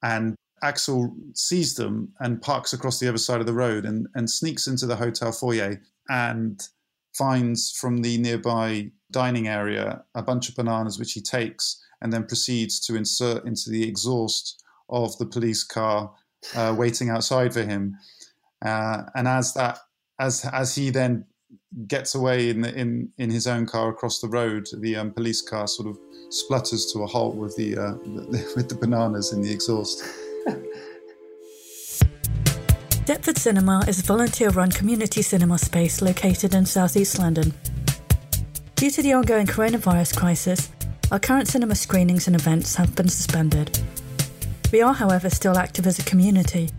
and 0.04 0.36
Axel 0.64 1.16
sees 1.34 1.76
them 1.76 2.14
and 2.20 2.42
parks 2.42 2.74
across 2.74 3.00
the 3.00 3.08
other 3.08 3.18
side 3.18 3.40
of 3.40 3.46
the 3.46 3.54
road 3.54 3.86
and, 3.86 4.08
and 4.16 4.30
sneaks 4.30 4.68
into 4.68 4.86
the 4.86 4.96
hotel 4.96 5.32
foyer 5.32 5.82
and 6.10 6.68
finds 7.14 7.72
from 7.72 8.02
the 8.02 8.18
nearby 8.18 8.92
dining 9.12 9.48
area 9.48 10.04
a 10.16 10.22
bunch 10.22 10.50
of 10.50 10.56
bananas 10.56 11.00
which 11.00 11.14
he 11.14 11.22
takes 11.22 11.84
and 12.02 12.14
then 12.14 12.26
proceeds 12.26 12.80
to 12.82 12.96
insert 12.96 13.46
into 13.46 13.70
the 13.70 13.88
exhaust 13.88 14.64
of 14.90 15.18
the 15.18 15.26
police 15.26 15.64
car 15.64 16.12
uh, 16.56 16.74
waiting 16.78 17.10
outside 17.10 17.54
for 17.54 17.64
him. 17.64 17.98
Uh, 18.64 19.04
and 19.16 19.28
as 19.28 19.54
that 19.54 19.80
as 20.20 20.46
as 20.52 20.76
he 20.76 20.90
then 20.90 21.26
gets 21.88 22.16
away 22.16 22.50
in 22.50 22.62
the, 22.62 22.74
in 22.76 23.10
in 23.18 23.30
his 23.30 23.48
own 23.48 23.66
car 23.66 23.90
across 23.90 24.20
the 24.20 24.28
road, 24.28 24.68
the 24.80 24.96
um, 24.96 25.12
police 25.12 25.42
car 25.42 25.68
sort 25.68 25.88
of 25.88 25.98
splutters 26.30 26.92
to 26.92 27.04
a 27.04 27.08
halt 27.08 27.36
with 27.36 27.56
the, 27.56 27.78
uh, 27.78 27.92
the 28.04 28.52
with 28.56 28.70
the 28.70 28.76
bananas 28.76 29.34
in 29.34 29.42
the 29.42 29.52
exhaust. 29.52 30.04
Deptford 33.06 33.38
Cinema 33.38 33.86
is 33.88 34.00
a 34.00 34.04
volunteer 34.04 34.50
run 34.50 34.70
community 34.70 35.22
cinema 35.22 35.58
space 35.58 36.02
located 36.02 36.54
in 36.54 36.66
southeast 36.66 37.18
London. 37.20 37.54
Due 38.76 38.92
to 38.92 39.02
the 39.02 39.14
ongoing 39.14 39.48
coronavirus 39.48 40.18
crisis, 40.18 40.70
our 41.12 41.20
current 41.20 41.48
cinema 41.48 41.76
screenings 41.76 42.28
and 42.28 42.36
events 42.36 42.76
have 42.76 42.96
been 42.96 43.08
suspended. 43.08 43.80
We 44.72 44.82
are, 44.82 44.94
however, 44.94 45.30
still 45.30 45.58
active 45.58 45.88
as 45.88 46.00
a 46.00 46.04
community 46.04 46.70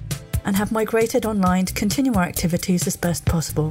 and 0.44 0.54
have 0.56 0.70
migrated 0.70 1.24
online 1.24 1.64
to 1.64 1.74
continue 1.74 2.12
our 2.12 2.24
activities 2.24 2.86
as 2.86 2.96
best 2.96 3.24
possible. 3.24 3.70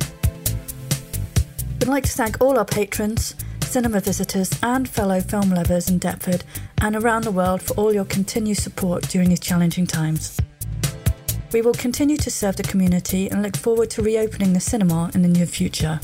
We'd 1.80 1.88
like 1.88 2.06
to 2.06 2.12
thank 2.12 2.42
all 2.42 2.58
our 2.58 2.66
patrons, 2.66 3.36
cinema 3.62 4.00
visitors, 4.00 4.52
and 4.64 4.90
fellow 4.90 5.22
film 5.22 5.52
lovers 5.52 5.90
in 5.90 6.00
Deptford 6.00 6.44
and 6.82 6.96
around 6.96 7.26
the 7.26 7.32
world 7.32 7.62
for 7.62 7.74
all 7.76 7.94
your 7.94 8.06
continued 8.06 8.58
support 8.58 9.08
during 9.10 9.30
these 9.30 9.40
challenging 9.40 9.86
times. 9.86 10.40
We 11.54 11.62
will 11.62 11.74
continue 11.74 12.18
to 12.18 12.32
serve 12.32 12.56
the 12.56 12.64
community 12.64 13.30
and 13.30 13.44
look 13.44 13.56
forward 13.56 13.92
to 13.92 14.02
reopening 14.02 14.54
the 14.54 14.60
cinema 14.60 15.12
in 15.14 15.22
the 15.22 15.28
near 15.28 15.46
future. 15.46 16.00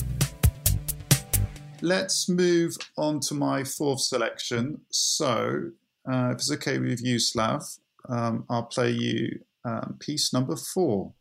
Let's 1.84 2.30
move 2.30 2.78
on 2.98 3.20
to 3.28 3.34
my 3.34 3.66
fourth 3.66 4.00
selection. 4.00 4.80
So, 4.90 5.72
uh, 6.10 6.30
if 6.30 6.36
it's 6.36 6.52
okay 6.54 6.80
with 6.80 7.04
you, 7.04 7.20
Slav, 7.20 7.62
um, 8.08 8.46
I'll 8.50 8.64
play 8.64 8.92
you 8.92 9.42
um, 9.66 9.98
piece 10.00 10.32
number 10.32 10.56
four. 10.56 11.12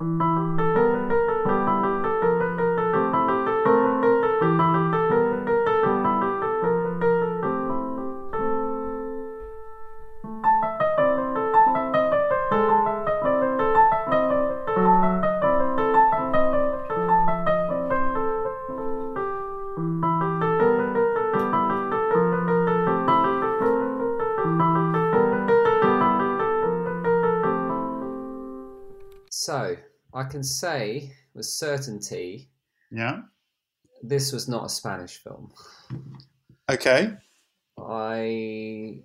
So 0.00 0.06
I 0.20 0.33
can 30.34 30.42
say 30.42 31.12
with 31.34 31.46
certainty 31.46 32.48
Yeah. 32.90 33.22
this 34.02 34.32
was 34.32 34.48
not 34.48 34.64
a 34.66 34.68
Spanish 34.68 35.18
film. 35.22 35.52
Okay. 36.68 37.16
I 37.78 39.02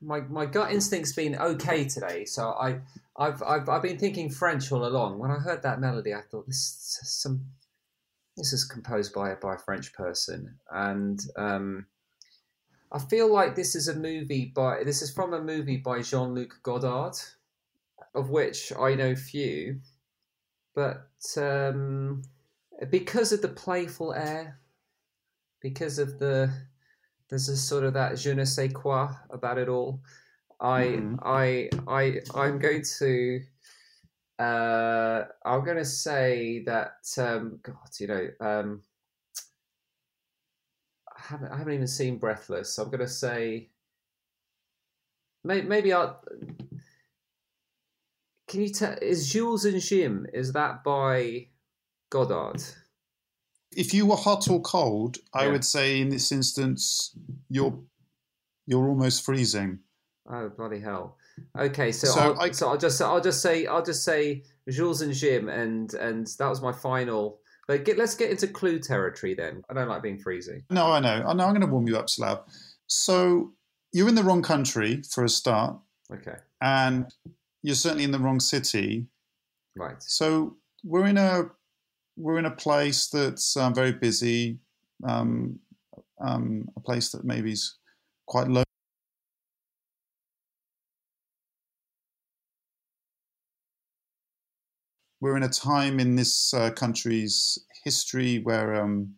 my 0.00 0.20
my 0.20 0.46
gut 0.46 0.70
instinct's 0.70 1.12
been 1.12 1.34
okay 1.36 1.84
today, 1.86 2.24
so 2.24 2.50
I 2.50 2.80
I've 3.16 3.42
I've 3.42 3.68
I've 3.68 3.82
been 3.82 3.98
thinking 3.98 4.30
French 4.30 4.70
all 4.70 4.86
along. 4.86 5.18
When 5.18 5.32
I 5.32 5.38
heard 5.38 5.62
that 5.62 5.80
melody, 5.80 6.14
I 6.14 6.20
thought 6.20 6.46
this 6.46 6.98
is 7.02 7.10
some 7.22 7.40
this 8.36 8.52
is 8.52 8.64
composed 8.64 9.12
by 9.12 9.34
by 9.34 9.54
a 9.54 9.58
French 9.58 9.92
person, 9.92 10.58
and 10.70 11.20
um, 11.36 11.86
I 12.92 13.00
feel 13.00 13.32
like 13.32 13.54
this 13.56 13.74
is 13.74 13.88
a 13.88 13.96
movie 13.96 14.52
by 14.54 14.84
this 14.84 15.02
is 15.02 15.10
from 15.10 15.34
a 15.34 15.42
movie 15.42 15.78
by 15.78 16.02
Jean 16.02 16.34
Luc 16.34 16.60
Godard, 16.62 17.16
of 18.14 18.30
which 18.30 18.72
I 18.78 18.94
know 18.94 19.14
few, 19.16 19.80
but 20.74 21.08
um, 21.36 22.22
because 22.90 23.32
of 23.32 23.42
the 23.42 23.48
playful 23.48 24.12
air, 24.12 24.58
because 25.60 25.98
of 25.98 26.18
the 26.18 26.52
there's 27.28 27.48
a 27.48 27.56
sort 27.56 27.84
of 27.84 27.94
that 27.94 28.18
je 28.18 28.34
ne 28.34 28.44
sais 28.44 28.72
quoi 28.72 29.08
about 29.30 29.58
it 29.58 29.68
all. 29.68 30.00
I 30.60 30.84
Mhm. 30.84 31.18
I 31.22 31.68
I 31.88 32.20
I'm 32.34 32.58
going 32.58 32.82
to 32.98 33.40
uh 34.38 35.24
I'm 35.44 35.64
going 35.64 35.76
to 35.76 35.84
say 35.84 36.62
that 36.66 36.96
um 37.18 37.60
God 37.62 37.88
you 37.98 38.06
know 38.06 38.28
um 38.40 38.82
I 41.16 41.20
haven't 41.20 41.52
I 41.52 41.56
haven't 41.56 41.74
even 41.74 41.86
seen 41.86 42.18
Breathless. 42.18 42.78
I'm 42.78 42.90
going 42.90 43.00
to 43.00 43.08
say 43.08 43.70
maybe 45.44 45.66
maybe 45.66 45.92
I'll 45.92 46.20
can 48.54 48.62
you 48.62 48.68
tell 48.70 48.96
is 49.02 49.32
Jules 49.32 49.64
and 49.64 49.80
Jim 49.80 50.26
is 50.32 50.52
that 50.52 50.84
by 50.84 51.48
Godard? 52.10 52.62
If 53.72 53.92
you 53.92 54.06
were 54.06 54.14
hot 54.16 54.48
or 54.48 54.60
cold, 54.60 55.18
I 55.32 55.46
Yeah. 55.46 55.52
would 55.52 55.64
say 55.64 56.00
in 56.00 56.08
this 56.08 56.30
instance 56.30 57.16
you're 57.50 57.76
you're 58.66 58.88
almost 58.88 59.24
freezing. 59.24 59.80
Oh 60.30 60.48
bloody 60.50 60.78
hell! 60.78 61.18
Okay, 61.58 61.90
so, 61.90 62.06
So 62.06 62.20
I'll, 62.20 62.40
I- 62.40 62.50
so 62.52 62.68
I'll 62.68 62.78
just 62.78 63.02
I'll 63.02 63.20
just 63.20 63.42
say 63.42 63.66
I'll 63.66 63.84
just 63.84 64.04
say 64.04 64.44
Jules 64.70 65.02
and 65.02 65.12
Jim, 65.12 65.48
and 65.48 65.92
and 65.94 66.28
that 66.38 66.48
was 66.48 66.62
my 66.62 66.72
final. 66.72 67.40
But 67.66 67.84
get, 67.84 67.98
let's 67.98 68.14
get 68.14 68.30
into 68.30 68.46
clue 68.46 68.78
territory 68.78 69.34
then. 69.34 69.64
I 69.68 69.74
don't 69.74 69.88
like 69.88 70.02
being 70.02 70.18
freezing. 70.18 70.62
No, 70.70 70.92
I 70.92 71.00
know. 71.00 71.24
I 71.26 71.32
know. 71.32 71.44
I'm 71.46 71.54
going 71.54 71.62
to 71.62 71.66
warm 71.66 71.88
you 71.88 71.96
up, 71.96 72.08
Slav. 72.10 72.42
So 72.86 73.52
you're 73.92 74.08
in 74.08 74.14
the 74.14 74.22
wrong 74.22 74.42
country 74.42 75.02
for 75.10 75.24
a 75.24 75.28
start, 75.30 75.76
Okay, 76.12 76.36
and 76.60 77.06
you're 77.64 77.74
certainly 77.74 78.04
in 78.04 78.10
the 78.10 78.18
wrong 78.18 78.40
city. 78.40 79.06
right. 79.74 79.96
So 80.00 80.58
we're 80.84 81.06
in 81.06 81.16
a 81.16 81.44
we're 82.16 82.38
in 82.38 82.44
a 82.44 82.50
place 82.50 83.08
that's 83.08 83.56
um, 83.56 83.74
very 83.74 83.92
busy, 83.92 84.58
um, 85.08 85.58
um, 86.20 86.68
a 86.76 86.80
place 86.80 87.10
that 87.12 87.24
maybe 87.24 87.52
is 87.52 87.78
quite 88.26 88.48
low. 88.48 88.62
We're 95.20 95.38
in 95.38 95.42
a 95.42 95.48
time 95.48 95.98
in 96.00 96.16
this 96.16 96.52
uh, 96.52 96.70
country's 96.70 97.58
history 97.82 98.40
where 98.40 98.74
um, 98.74 99.14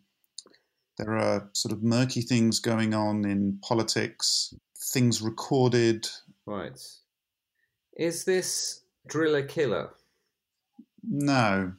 there 0.97 1.17
are 1.17 1.49
sort 1.51 1.73
of 1.73 1.83
murky 1.83 2.21
things 2.21 2.61
going 2.61 2.93
on 2.93 3.25
in 3.25 3.59
politics, 3.61 4.53
things 4.93 5.21
recorded. 5.21 6.07
Right. 6.45 6.79
Is 7.97 8.23
this 8.25 8.81
Driller 9.07 9.43
Killer? 9.43 9.89
No, 11.03 11.73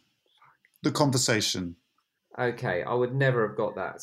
the 0.82 0.90
conversation. 0.90 1.76
Okay, 2.38 2.82
I 2.82 2.94
would 2.94 3.14
never 3.14 3.46
have 3.48 3.56
got 3.56 3.74
that. 3.76 4.02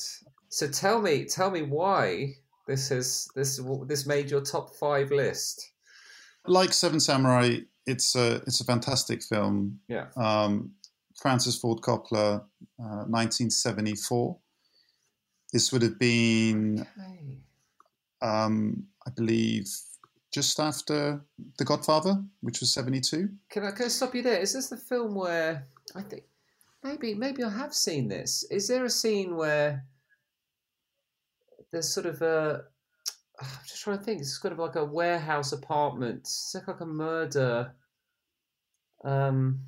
So 0.49 0.67
tell 0.67 1.01
me, 1.01 1.25
tell 1.25 1.49
me 1.51 1.61
why 1.63 2.33
this 2.67 2.89
has 2.89 3.27
this 3.35 3.59
this 3.87 4.05
made 4.05 4.29
your 4.31 4.41
top 4.41 4.75
five 4.75 5.11
list. 5.11 5.71
like 6.47 6.73
Seven 6.73 6.99
Samurai, 6.99 7.59
it's 7.85 8.15
a 8.15 8.35
it's 8.47 8.61
a 8.61 8.65
fantastic 8.65 9.23
film. 9.23 9.79
Yeah. 9.87 10.07
Um, 10.15 10.71
Francis 11.21 11.57
Ford 11.57 11.79
Coppola, 11.81 12.41
uh, 12.79 13.05
1974. 13.07 14.37
This 15.53 15.71
would 15.71 15.81
have 15.81 15.97
been, 15.97 16.81
Okay. 16.81 17.37
um, 18.21 18.85
I 19.07 19.11
believe, 19.11 19.69
just 20.35 20.59
after 20.59 21.21
The 21.57 21.63
Godfather, 21.63 22.21
which 22.41 22.59
was 22.59 22.73
72. 22.73 23.29
Can 23.49 23.63
I, 23.63 23.71
can 23.71 23.85
I 23.85 23.87
stop 23.87 24.13
you 24.13 24.21
there? 24.21 24.37
Is 24.37 24.51
this 24.51 24.67
the 24.67 24.75
film 24.75 25.15
where 25.15 25.65
I 25.95 26.01
think 26.01 26.23
maybe 26.83 27.15
maybe 27.15 27.41
I 27.41 27.49
have 27.49 27.73
seen 27.73 28.09
this? 28.09 28.43
Is 28.51 28.67
there 28.67 28.83
a 28.83 28.89
scene 28.89 29.37
where 29.37 29.85
there's 31.71 31.87
sort 31.87 32.05
of 32.05 32.21
a 32.21 32.65
I'm 33.39 33.47
just 33.65 33.81
trying 33.81 33.97
to 33.97 34.03
think. 34.03 34.19
It's 34.19 34.37
kind 34.37 34.51
of 34.51 34.59
like 34.59 34.75
a 34.75 34.83
warehouse 34.83 35.53
apartment. 35.53 36.19
It's 36.19 36.53
like, 36.53 36.67
like 36.67 36.81
a 36.81 36.85
murder. 36.85 37.73
Um. 39.05 39.61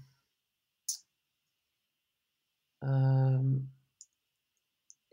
Um. 2.82 3.68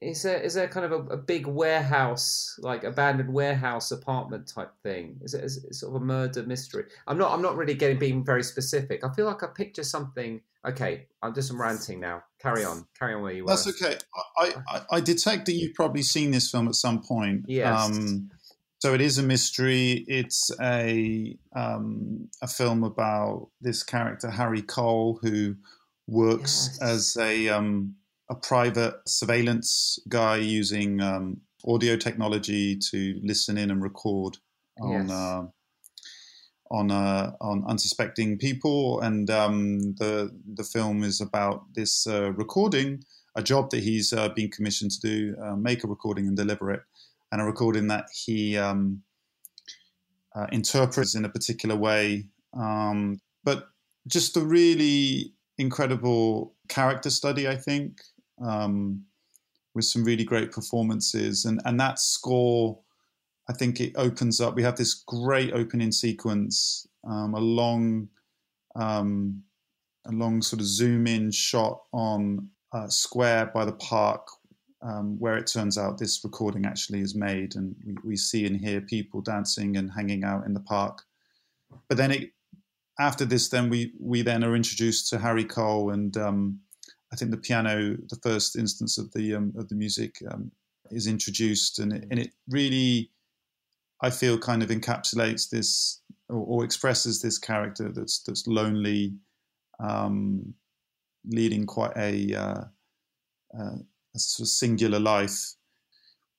Is 0.05 0.23
there 0.23 0.41
is 0.41 0.55
there 0.55 0.69
kind 0.69 0.87
of 0.87 0.93
a, 0.93 1.15
a 1.15 1.17
big 1.17 1.47
warehouse, 1.47 2.59
like 2.63 2.85
abandoned 2.85 3.33
warehouse 3.33 3.91
apartment 3.91 4.47
type 4.47 4.73
thing? 4.83 5.19
Is 5.23 5.35
it, 5.35 5.45
is 5.45 5.65
it 5.65 5.75
sort 5.75 5.97
of 5.97 6.03
a 6.03 6.05
murder 6.05 6.43
mystery? 6.43 6.85
I'm 7.07 7.19
not 7.19 7.33
I'm 7.33 7.43
not 7.43 7.57
really 7.57 7.75
getting 7.75 7.99
being 7.99 8.25
very 8.25 8.43
specific. 8.43 9.05
I 9.05 9.13
feel 9.15 9.27
like 9.27 9.43
I 9.43 9.49
picture 9.49 9.85
something. 9.85 10.41
Okay, 10.67 11.07
I'm 11.23 11.35
just 11.35 11.53
ranting 11.53 12.01
now. 12.01 12.23
Carry 12.39 12.65
on, 12.65 12.87
carry 12.99 13.15
on 13.15 13.23
where 13.23 13.33
you 13.33 13.45
were. 13.45 13.51
That's 13.51 13.67
okay. 13.69 13.97
I, 14.39 14.55
I, 14.69 14.81
I 14.93 15.01
detect 15.01 15.47
that 15.47 15.53
you've 15.53 15.75
probably 15.75 16.03
seen 16.03 16.31
this 16.31 16.51
film 16.51 16.69
at 16.69 16.75
some 16.75 17.03
point. 17.03 17.45
Yes. 17.49 17.87
Um, 17.87 18.31
so 18.79 18.93
it 18.95 19.01
is 19.01 19.19
a 19.19 19.23
mystery. 19.23 20.05
It's 20.09 20.51
a 20.61 21.37
um, 21.57 22.29
a 22.43 22.47
film 22.49 22.85
about 22.85 23.49
this 23.61 23.83
character 23.83 24.31
Harry 24.31 24.63
Caul 24.63 25.19
who 25.23 25.57
works 26.07 26.79
Yes. 26.81 26.83
as 26.83 27.17
a 27.19 27.49
um, 27.49 27.95
a 28.31 28.35
private 28.35 28.95
surveillance 29.07 29.99
guy 30.09 30.37
using 30.37 31.01
um, 31.01 31.41
audio 31.67 31.97
technology 31.97 32.77
to 32.77 33.21
listen 33.23 33.57
in 33.59 33.71
and 33.71 33.83
record 33.83 34.39
on 34.81 35.09
Yes. 35.09 35.11
uh, 35.11 35.43
on 36.71 36.91
uh, 36.91 37.33
on 37.41 37.65
unsuspecting 37.69 38.39
people. 38.39 39.01
And 39.01 39.31
um, 39.31 39.95
the 39.95 40.31
the 40.55 40.65
film 40.65 41.05
is 41.05 41.21
about 41.21 41.75
this 41.75 42.07
uh, 42.07 42.33
recording, 42.33 43.05
a 43.35 43.43
job 43.43 43.71
that 43.71 43.83
he's 43.83 44.13
uh, 44.13 44.29
been 44.31 44.51
commissioned 44.51 44.91
to 44.93 45.01
do, 45.01 45.37
uh, 45.43 45.57
make 45.57 45.85
a 45.85 45.89
recording 45.89 46.27
and 46.27 46.37
deliver 46.37 46.71
it, 46.71 46.83
and 47.31 47.41
a 47.41 47.45
recording 47.45 47.89
that 47.89 48.07
he 48.25 48.57
um, 48.57 49.03
uh, 50.35 50.47
interprets 50.53 51.15
in 51.15 51.25
a 51.25 51.29
particular 51.29 51.77
way. 51.77 52.27
Um, 52.55 53.21
but 53.45 53.69
just 54.07 54.37
a 54.37 54.41
really 54.41 55.35
incredible 55.59 56.55
character 56.69 57.11
study, 57.11 57.47
I 57.49 57.57
think, 57.57 58.01
um, 58.43 59.05
with 59.75 59.85
some 59.85 60.05
really 60.05 60.25
great 60.25 60.53
performances, 60.53 61.45
and 61.45 61.61
and 61.65 61.79
that 61.81 61.99
score. 61.99 62.79
I 63.47 63.53
think 63.53 63.79
it 63.79 63.93
opens 63.97 64.41
up. 64.41 64.55
We 64.55 64.63
have 64.63 64.77
this 64.77 64.95
great 64.95 65.53
opening 65.53 65.93
sequence, 65.93 66.87
um, 67.07 67.35
a 67.35 67.41
long, 67.41 68.09
um, 68.75 69.43
a 70.07 70.13
long 70.13 70.41
sort 70.41 70.61
of 70.61 70.67
zoom 70.67 71.07
in 71.07 71.31
shot 71.31 71.83
on 71.93 72.49
a 72.73 72.91
square 72.91 73.51
by 73.55 73.67
the 73.67 73.75
park, 73.75 74.27
um, 74.81 75.19
where 75.19 75.37
it 75.37 75.47
turns 75.47 75.77
out 75.77 75.99
this 75.99 76.25
recording 76.25 76.65
actually 76.65 77.01
is 77.01 77.15
made, 77.15 77.55
and 77.55 77.77
we, 77.85 77.97
we 78.03 78.17
see 78.17 78.47
and 78.47 78.59
hear 78.59 78.81
people 78.81 79.21
dancing 79.21 79.77
and 79.77 79.91
hanging 79.93 80.25
out 80.25 80.47
in 80.47 80.55
the 80.55 80.61
park. 80.61 81.03
But 81.89 81.99
then 81.99 82.13
it, 82.13 82.31
after 82.99 83.27
this, 83.27 83.51
then 83.51 83.69
we 83.69 83.93
we 84.01 84.23
then 84.23 84.43
are 84.43 84.57
introduced 84.57 85.11
to 85.11 85.19
Harry 85.19 85.45
Caul, 85.45 85.91
and 85.91 86.17
um, 86.17 86.61
I 87.15 87.17
think 87.17 87.31
the 87.31 87.37
piano, 87.37 87.97
the 88.09 88.19
first 88.25 88.57
instance 88.57 88.99
of 88.99 89.13
the 89.13 89.37
um, 89.37 89.53
of 89.57 89.69
the 89.69 89.77
music, 89.77 90.17
um, 90.33 90.51
is 90.91 91.07
introduced, 91.07 91.79
and 91.79 91.93
it, 91.93 92.09
and 92.11 92.19
it 92.19 92.33
really 92.49 93.13
I 94.01 94.11
feel 94.11 94.37
kind 94.37 94.65
of 94.65 94.71
encapsulates 94.71 95.49
this 95.49 96.01
or, 96.29 96.45
or 96.45 96.65
expresses 96.65 97.23
this 97.23 97.39
character 97.39 97.93
that's 97.93 98.21
that's 98.25 98.49
lonely, 98.49 99.15
um, 99.79 100.55
leading 101.25 101.67
quite 101.67 101.97
a, 101.97 102.35
uh, 102.35 102.65
uh, 103.57 103.77
a 104.15 104.19
sort 104.19 104.47
of 104.47 104.51
singular 104.51 104.99
life. 104.99 105.55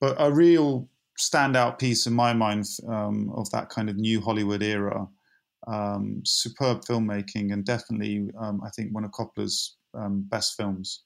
But 0.01 0.17
a 0.19 0.29
real 0.29 0.89
standout 1.17 1.79
piece 1.79 2.05
in 2.05 2.13
my 2.13 2.33
mind 2.33 2.65
um, 2.85 3.31
of 3.33 3.49
that 3.51 3.69
kind 3.69 3.89
of 3.89 3.95
new 3.95 4.19
Hollywood 4.19 4.61
era. 4.61 5.07
Um, 5.67 6.21
superb 6.25 6.81
filmmaking 6.83 7.51
and 7.51 7.65
definitely, 7.65 8.29
um, 8.39 8.61
I 8.63 8.69
think, 8.69 8.93
one 8.93 9.05
of 9.05 9.11
Coppola's 9.11 9.77
um, 9.97 10.25
best 10.29 10.57
films. 10.57 11.03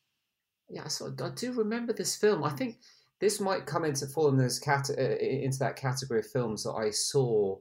Yeah, 0.70 0.84
I, 0.86 1.24
I 1.24 1.30
do 1.30 1.54
remember 1.54 1.94
this 1.94 2.16
film. 2.16 2.44
I 2.44 2.52
think 2.52 2.78
this 3.20 3.40
might 3.40 3.66
come 3.66 3.86
into 3.86 4.08
fall 4.08 4.30
in 4.30 4.38
this 4.38 4.60
cat 4.60 4.90
uh, 4.90 5.02
into 5.02 5.60
that 5.60 5.76
category 5.76 6.20
of 6.20 6.28
films 6.28 6.64
that 6.64 6.74
I 6.74 6.92
saw 6.92 7.58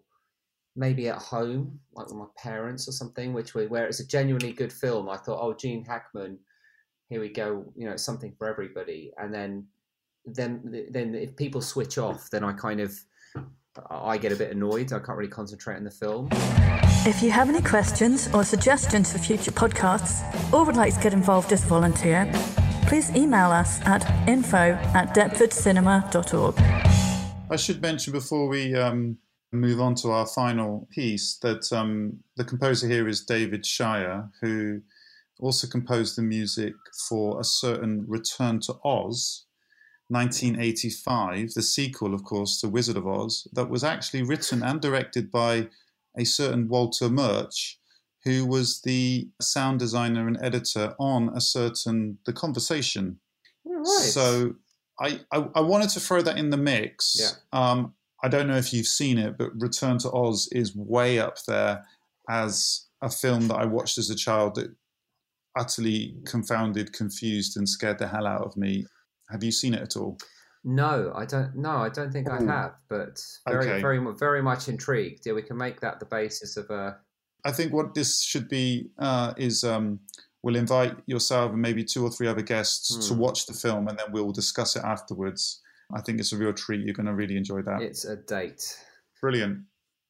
maybe 0.76 1.08
at 1.08 1.18
home, 1.18 1.80
like 1.94 2.06
with 2.06 2.16
my 2.16 2.26
parents 2.36 2.86
or 2.86 2.92
something, 2.92 3.32
which 3.32 3.54
were, 3.54 3.66
where 3.66 3.86
it's 3.86 4.00
a 4.00 4.06
genuinely 4.06 4.52
good 4.52 4.72
film. 4.72 5.08
I 5.08 5.16
thought, 5.16 5.40
oh, 5.42 5.54
Gene 5.54 5.84
Hackman 5.84 6.38
here 7.08 7.20
we 7.20 7.30
go, 7.30 7.64
you 7.74 7.88
know, 7.88 7.96
something 7.96 8.34
for 8.38 8.48
everybody, 8.48 9.12
and 9.16 9.32
then 9.32 9.66
then 10.26 10.86
then 10.90 11.14
if 11.14 11.36
people 11.36 11.62
switch 11.62 11.96
off, 11.98 12.28
then 12.30 12.44
I 12.44 12.52
kind 12.52 12.80
of 12.80 12.98
I 13.90 14.18
get 14.18 14.32
a 14.32 14.36
bit 14.36 14.50
annoyed. 14.50 14.92
I 14.92 14.98
can't 14.98 15.16
really 15.16 15.30
concentrate 15.30 15.76
on 15.76 15.84
the 15.84 15.90
film. 15.90 16.28
If 17.06 17.22
you 17.22 17.30
have 17.30 17.48
any 17.48 17.62
questions 17.62 18.28
or 18.34 18.42
suggestions 18.42 19.12
for 19.12 19.18
future 19.18 19.52
podcasts, 19.52 20.20
or 20.52 20.64
would 20.64 20.76
like 20.76 20.94
to 20.94 21.00
get 21.00 21.12
involved 21.12 21.52
as 21.52 21.64
a 21.64 21.66
volunteer, 21.66 22.30
please 22.86 23.14
email 23.14 23.50
us 23.50 23.80
at 23.86 24.04
info 24.28 24.72
at 24.94 25.14
deptfordcinema.org. 25.14 26.58
I 27.50 27.56
should 27.56 27.80
mention 27.80 28.12
before 28.12 28.48
we 28.48 28.74
um, 28.74 29.16
move 29.52 29.80
on 29.80 29.94
to 29.96 30.10
our 30.10 30.26
final 30.26 30.88
piece 30.90 31.38
that 31.38 31.72
um, 31.72 32.18
the 32.36 32.44
composer 32.44 32.88
here 32.88 33.06
is 33.06 33.24
David 33.24 33.64
Shire, 33.64 34.28
who 34.42 34.80
also 35.38 35.68
composed 35.68 36.18
the 36.18 36.22
music 36.22 36.74
for 37.08 37.40
a 37.40 37.44
certain 37.44 38.04
Return 38.08 38.58
to 38.62 38.74
Oz, 38.84 39.46
1985, 40.08 41.54
the 41.54 41.62
sequel, 41.62 42.12
of 42.12 42.24
course, 42.24 42.60
to 42.60 42.68
Wizard 42.68 42.96
of 42.96 43.06
Oz, 43.06 43.46
that 43.52 43.70
was 43.70 43.84
actually 43.84 44.24
written 44.24 44.64
and 44.64 44.80
directed 44.80 45.30
by 45.30 45.68
a 46.18 46.24
certain 46.24 46.68
Walter 46.68 47.08
Murch, 47.08 47.78
who 48.24 48.44
was 48.44 48.82
the 48.82 49.28
sound 49.40 49.78
designer 49.78 50.26
and 50.26 50.38
editor 50.42 50.94
on 50.98 51.30
a 51.34 51.40
certain 51.40 52.18
The 52.26 52.32
Conversation. 52.32 53.20
Right. 53.64 53.86
So 53.86 54.54
I, 55.00 55.20
I, 55.32 55.48
I 55.54 55.60
wanted 55.60 55.90
to 55.90 56.00
throw 56.00 56.20
that 56.22 56.36
in 56.36 56.50
the 56.50 56.56
mix. 56.56 57.16
Yeah. 57.18 57.30
Um, 57.58 57.94
I 58.22 58.28
don't 58.28 58.48
know 58.48 58.56
if 58.56 58.72
you've 58.72 58.86
seen 58.86 59.16
it, 59.16 59.38
but 59.38 59.50
Return 59.54 59.98
to 59.98 60.10
Oz 60.10 60.48
is 60.50 60.74
way 60.74 61.20
up 61.20 61.36
there 61.46 61.84
as 62.28 62.86
a 63.00 63.08
film 63.08 63.46
that 63.48 63.54
I 63.54 63.64
watched 63.64 63.96
as 63.96 64.10
a 64.10 64.16
child 64.16 64.56
that 64.56 64.74
utterly 65.56 66.16
confounded, 66.26 66.92
confused, 66.92 67.56
and 67.56 67.68
scared 67.68 67.98
the 67.98 68.08
hell 68.08 68.26
out 68.26 68.42
of 68.42 68.56
me. 68.56 68.86
Have 69.30 69.44
you 69.44 69.52
seen 69.52 69.74
it 69.74 69.82
at 69.82 69.96
all? 69.96 70.18
No, 70.64 71.12
I 71.14 71.24
don't. 71.24 71.54
No, 71.56 71.70
I 71.70 71.88
don't 71.88 72.12
think 72.12 72.28
I 72.28 72.42
have. 72.42 72.74
But 72.88 73.20
very, 73.48 73.68
Okay. 73.70 73.80
very, 73.80 74.00
very 74.18 74.42
much 74.42 74.68
intrigued. 74.68 75.24
Yeah, 75.26 75.32
we 75.34 75.42
can 75.42 75.56
make 75.56 75.80
that 75.80 76.00
the 76.00 76.06
basis 76.06 76.56
of 76.56 76.68
a. 76.70 76.98
I 77.44 77.52
think 77.52 77.72
what 77.72 77.94
this 77.94 78.20
should 78.22 78.48
be 78.48 78.90
uh, 78.98 79.32
is 79.36 79.62
um, 79.64 80.00
we'll 80.42 80.56
invite 80.56 80.96
yourself 81.06 81.52
and 81.52 81.62
maybe 81.62 81.84
two 81.84 82.04
or 82.04 82.10
three 82.10 82.26
other 82.26 82.42
guests 82.42 83.08
to 83.08 83.14
Hmm. 83.14 83.20
watch 83.20 83.46
the 83.46 83.52
film, 83.54 83.88
and 83.88 83.98
then 83.98 84.12
we'll 84.12 84.32
discuss 84.32 84.76
it 84.76 84.84
afterwards. 84.84 85.62
I 85.94 86.00
think 86.02 86.20
it's 86.20 86.32
a 86.32 86.36
real 86.36 86.52
treat. 86.52 86.84
You're 86.84 86.94
going 86.94 87.06
to 87.06 87.14
really 87.14 87.36
enjoy 87.36 87.62
that. 87.62 87.80
It's 87.80 88.04
a 88.04 88.16
date. 88.16 88.76
Brilliant. 89.22 89.64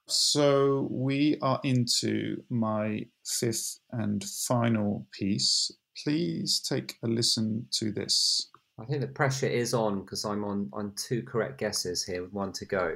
So 0.06 0.88
we 0.90 1.36
are 1.42 1.60
into 1.62 2.42
my 2.48 3.06
fifth 3.26 3.78
and 3.92 4.24
final 4.24 5.06
piece. 5.12 5.70
Please 6.02 6.60
take 6.60 6.96
a 7.04 7.06
listen 7.06 7.66
to 7.72 7.92
this. 7.92 8.50
I 8.80 8.84
think 8.84 9.00
the 9.00 9.08
pressure 9.08 9.46
is 9.46 9.74
on 9.74 10.02
because 10.02 10.24
I'm 10.24 10.44
on 10.44 10.68
on 10.72 10.92
two 10.96 11.22
correct 11.22 11.58
guesses 11.58 12.04
here 12.04 12.22
with 12.22 12.32
one 12.32 12.52
to 12.52 12.64
go. 12.64 12.94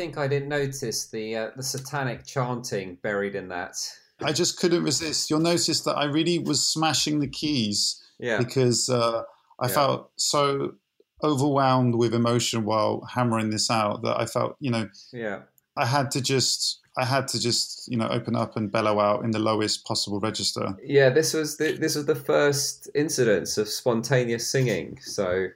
Think 0.00 0.16
I 0.16 0.28
didn't 0.28 0.48
notice 0.48 1.06
the 1.08 1.36
uh, 1.36 1.50
the 1.56 1.62
satanic 1.62 2.24
chanting 2.24 2.96
buried 3.02 3.34
in 3.34 3.48
that. 3.48 3.76
I 4.22 4.32
just 4.32 4.58
couldn't 4.58 4.82
resist. 4.82 5.28
You'll 5.28 5.40
notice 5.40 5.80
that 5.82 5.96
I 5.96 6.04
really 6.04 6.38
was 6.38 6.64
smashing 6.64 7.20
the 7.20 7.28
keys 7.28 8.02
Yeah, 8.18 8.38
because 8.38 8.88
uh, 8.88 9.22
I 9.58 9.66
Yeah. 9.66 9.74
felt 9.74 10.10
so 10.16 10.74
overwhelmed 11.22 11.94
with 11.96 12.14
emotion 12.14 12.64
while 12.64 13.02
hammering 13.14 13.50
this 13.50 13.70
out 13.70 14.02
that 14.02 14.18
I 14.18 14.26
felt, 14.26 14.56
you 14.58 14.70
know, 14.70 14.88
yeah. 15.12 15.40
I 15.76 15.86
had 15.86 16.10
to 16.12 16.20
just, 16.22 16.80
I 16.96 17.04
had 17.04 17.28
to 17.28 17.38
just, 17.38 17.88
you 17.92 17.98
know, 17.98 18.08
open 18.08 18.34
up 18.36 18.56
and 18.56 18.72
bellow 18.72 19.00
out 19.00 19.24
in 19.24 19.30
the 19.32 19.38
lowest 19.38 19.84
possible 19.84 20.18
register. 20.20 20.76
Yeah, 20.82 21.10
this 21.10 21.34
was 21.34 21.56
the, 21.58 21.72
this 21.72 21.94
was 21.94 22.06
the 22.06 22.14
first 22.14 22.88
incidence 22.94 23.58
of 23.58 23.68
spontaneous 23.68 24.48
singing. 24.50 24.98
So, 25.02 25.48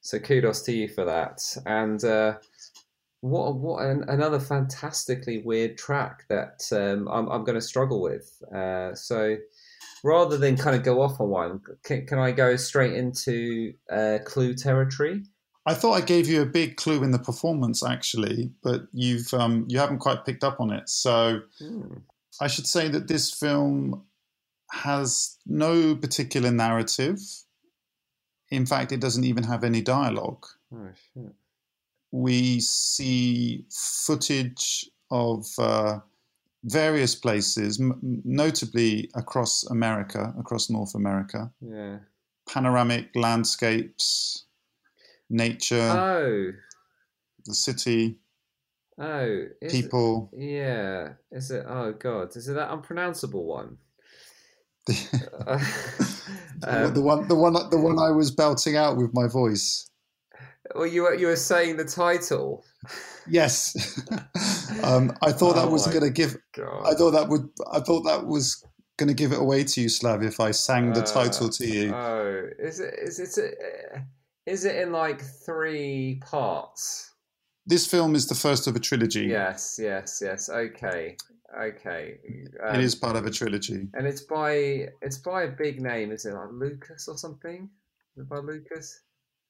so 0.00 0.18
kudos 0.18 0.62
to 0.62 0.72
you 0.72 0.88
for 0.88 1.04
that. 1.04 1.42
And 1.66 2.02
uh, 2.04 2.38
what 3.20 3.56
what 3.56 3.84
an, 3.84 4.04
another 4.08 4.40
fantastically 4.40 5.42
weird 5.44 5.78
track 5.78 6.24
that 6.28 6.68
um, 6.72 7.08
I'm 7.08 7.28
I'm 7.28 7.44
going 7.44 7.58
to 7.58 7.60
struggle 7.60 8.00
with. 8.00 8.42
Uh, 8.54 8.94
so, 8.94 9.36
rather 10.04 10.36
than 10.36 10.56
kind 10.56 10.76
of 10.76 10.82
go 10.82 11.00
off 11.02 11.20
on 11.20 11.28
one, 11.28 11.60
can, 11.82 12.06
can 12.06 12.18
I 12.18 12.32
go 12.32 12.56
straight 12.56 12.94
into 12.94 13.72
uh, 13.90 14.18
clue 14.24 14.54
territory? 14.54 15.22
I 15.68 15.74
thought 15.74 15.94
I 15.94 16.00
gave 16.00 16.28
you 16.28 16.42
a 16.42 16.46
big 16.46 16.76
clue 16.76 17.02
in 17.02 17.10
the 17.10 17.18
performance, 17.18 17.84
actually, 17.84 18.52
but 18.62 18.82
you've 18.92 19.32
um, 19.34 19.64
you 19.68 19.78
haven't 19.78 19.98
quite 19.98 20.24
picked 20.24 20.44
up 20.44 20.60
on 20.60 20.72
it. 20.72 20.88
So 20.88 21.40
Hmm. 21.58 21.98
I 22.40 22.48
should 22.48 22.66
say 22.66 22.88
that 22.88 23.08
this 23.08 23.32
film 23.32 24.04
has 24.70 25.38
no 25.46 25.94
particular 25.94 26.50
narrative. 26.50 27.18
In 28.50 28.66
fact, 28.66 28.92
it 28.92 29.00
doesn't 29.00 29.24
even 29.24 29.44
have 29.44 29.64
any 29.64 29.80
dialogue. 29.80 30.44
Oh 30.72 30.90
shit! 31.14 31.32
We 32.12 32.60
see 32.60 33.64
footage 33.70 34.88
of 35.10 35.46
uh, 35.58 35.98
various 36.64 37.14
places, 37.14 37.80
m- 37.80 38.00
notably 38.24 39.10
across 39.14 39.64
America, 39.70 40.34
across 40.38 40.70
North 40.70 40.94
America, 40.94 41.50
Yeah. 41.60 41.98
panoramic 42.48 43.10
landscapes, 43.14 44.44
nature, 45.30 45.80
Oh, 45.90 46.52
the 47.44 47.54
city, 47.54 48.16
oh. 48.98 49.46
is 49.60 49.72
it- 49.74 49.82
people. 49.82 50.30
Yeah. 50.36 51.12
Is 51.30 51.50
it? 51.50 51.64
Oh 51.68 51.92
god. 51.92 52.34
Is 52.36 52.48
it 52.48 52.54
that 52.54 52.72
unpronounceable 52.72 53.44
one? 53.44 53.78
Uh, 56.66 56.86
um, 56.86 56.94
the 56.94 57.02
one, 57.02 57.28
the 57.28 57.34
one, 57.34 57.52
the 57.70 57.78
one 57.78 57.98
I 57.98 58.10
was 58.10 58.30
belting 58.30 58.76
out 58.76 58.96
with 58.96 59.12
my 59.12 59.28
voice. 59.28 59.90
Well, 60.74 60.86
you 60.86 61.02
were 61.02 61.14
you 61.14 61.26
were 61.28 61.36
saying 61.36 61.76
the 61.76 61.84
title. 61.84 62.64
Yes, 63.28 63.74
um, 64.82 65.12
I 65.22 65.32
thought 65.32 65.54
that 65.56 65.66
Oh 65.66 65.70
was 65.70 65.86
going 65.86 66.02
to 66.04 66.10
give. 66.10 66.36
God. 66.54 66.84
I 66.86 66.94
thought 66.94 67.10
that 67.12 67.28
would. 67.28 67.48
I 67.72 67.80
thought 67.80 68.02
that 68.02 68.26
was 68.26 68.64
going 68.98 69.08
to 69.08 69.14
give 69.14 69.32
it 69.32 69.38
away 69.38 69.64
to 69.64 69.80
you, 69.80 69.88
Slav, 69.88 70.22
if 70.22 70.40
I 70.40 70.52
sang 70.52 70.92
the 70.92 71.02
Uh, 71.02 71.06
title 71.06 71.48
to 71.50 71.66
you. 71.66 71.92
Oh, 71.94 72.44
is 72.58 72.80
it? 72.80 72.94
Is 73.02 73.18
it? 73.18 73.54
uh, 73.94 73.98
Is 74.46 74.64
it 74.64 74.76
in 74.76 74.92
like 74.92 75.20
three 75.44 76.20
parts? 76.24 77.12
this 77.68 77.84
film 77.84 78.14
is 78.14 78.28
the 78.28 78.34
first 78.34 78.68
of 78.68 78.76
a 78.76 78.78
trilogy. 78.78 79.24
Yes, 79.26 79.76
yes, 79.82 80.20
yes. 80.22 80.48
Okay, 80.48 81.16
okay. 81.60 82.14
Um, 82.64 82.76
it 82.76 82.80
is 82.80 82.94
part 82.94 83.16
of 83.16 83.26
a 83.26 83.30
trilogy. 83.30 83.88
and 83.94 84.06
it's 84.06 84.20
by 84.22 84.86
it's 85.02 85.18
by 85.18 85.42
a 85.42 85.48
big 85.50 85.80
name, 85.82 86.12
is 86.12 86.24
it 86.26 86.34
like 86.34 86.52
Lucas 86.52 87.08
or 87.08 87.18
something? 87.18 87.68
Is 88.16 88.22
it 88.22 88.28
by 88.28 88.38
Lucas? 88.38 89.00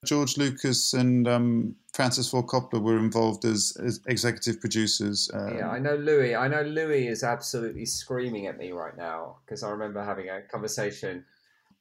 George 0.05 0.37
Lucas 0.37 0.93
and 0.93 1.27
um, 1.27 1.75
Francis 1.95 2.29
Ford 2.31 2.47
Coppola 2.47 2.81
were 2.81 2.99
involved 2.99 3.45
as, 3.45 3.77
as 3.85 4.01
executive 4.07 4.61
producers. 4.61 5.31
Um, 5.33 5.57
Yeah, 5.57 5.71
I 5.71 5.79
know 5.79 5.97
Louis. 5.97 6.35
I 6.37 6.49
know 6.49 6.63
Louis 6.63 7.09
is 7.09 7.23
absolutely 7.25 7.87
screaming 7.87 8.47
at 8.47 8.59
me 8.59 8.73
right 8.73 8.97
now 8.97 9.37
because 9.45 9.63
I 9.63 9.71
remember 9.71 10.05
having 10.05 10.29
a 10.29 10.43
conversation. 10.43 11.25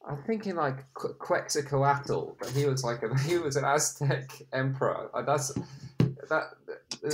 I'm 0.08 0.22
thinking 0.24 0.54
like 0.56 0.84
Qu- 0.94 1.14
Quetzalcoatl, 1.14 2.36
but 2.38 2.50
he 2.50 2.64
was 2.66 2.84
like 2.84 3.02
a, 3.02 3.16
he 3.22 3.38
was 3.38 3.56
an 3.56 3.64
Aztec 3.64 4.30
emperor. 4.52 5.10
That's 5.26 5.52
that. 6.28 6.44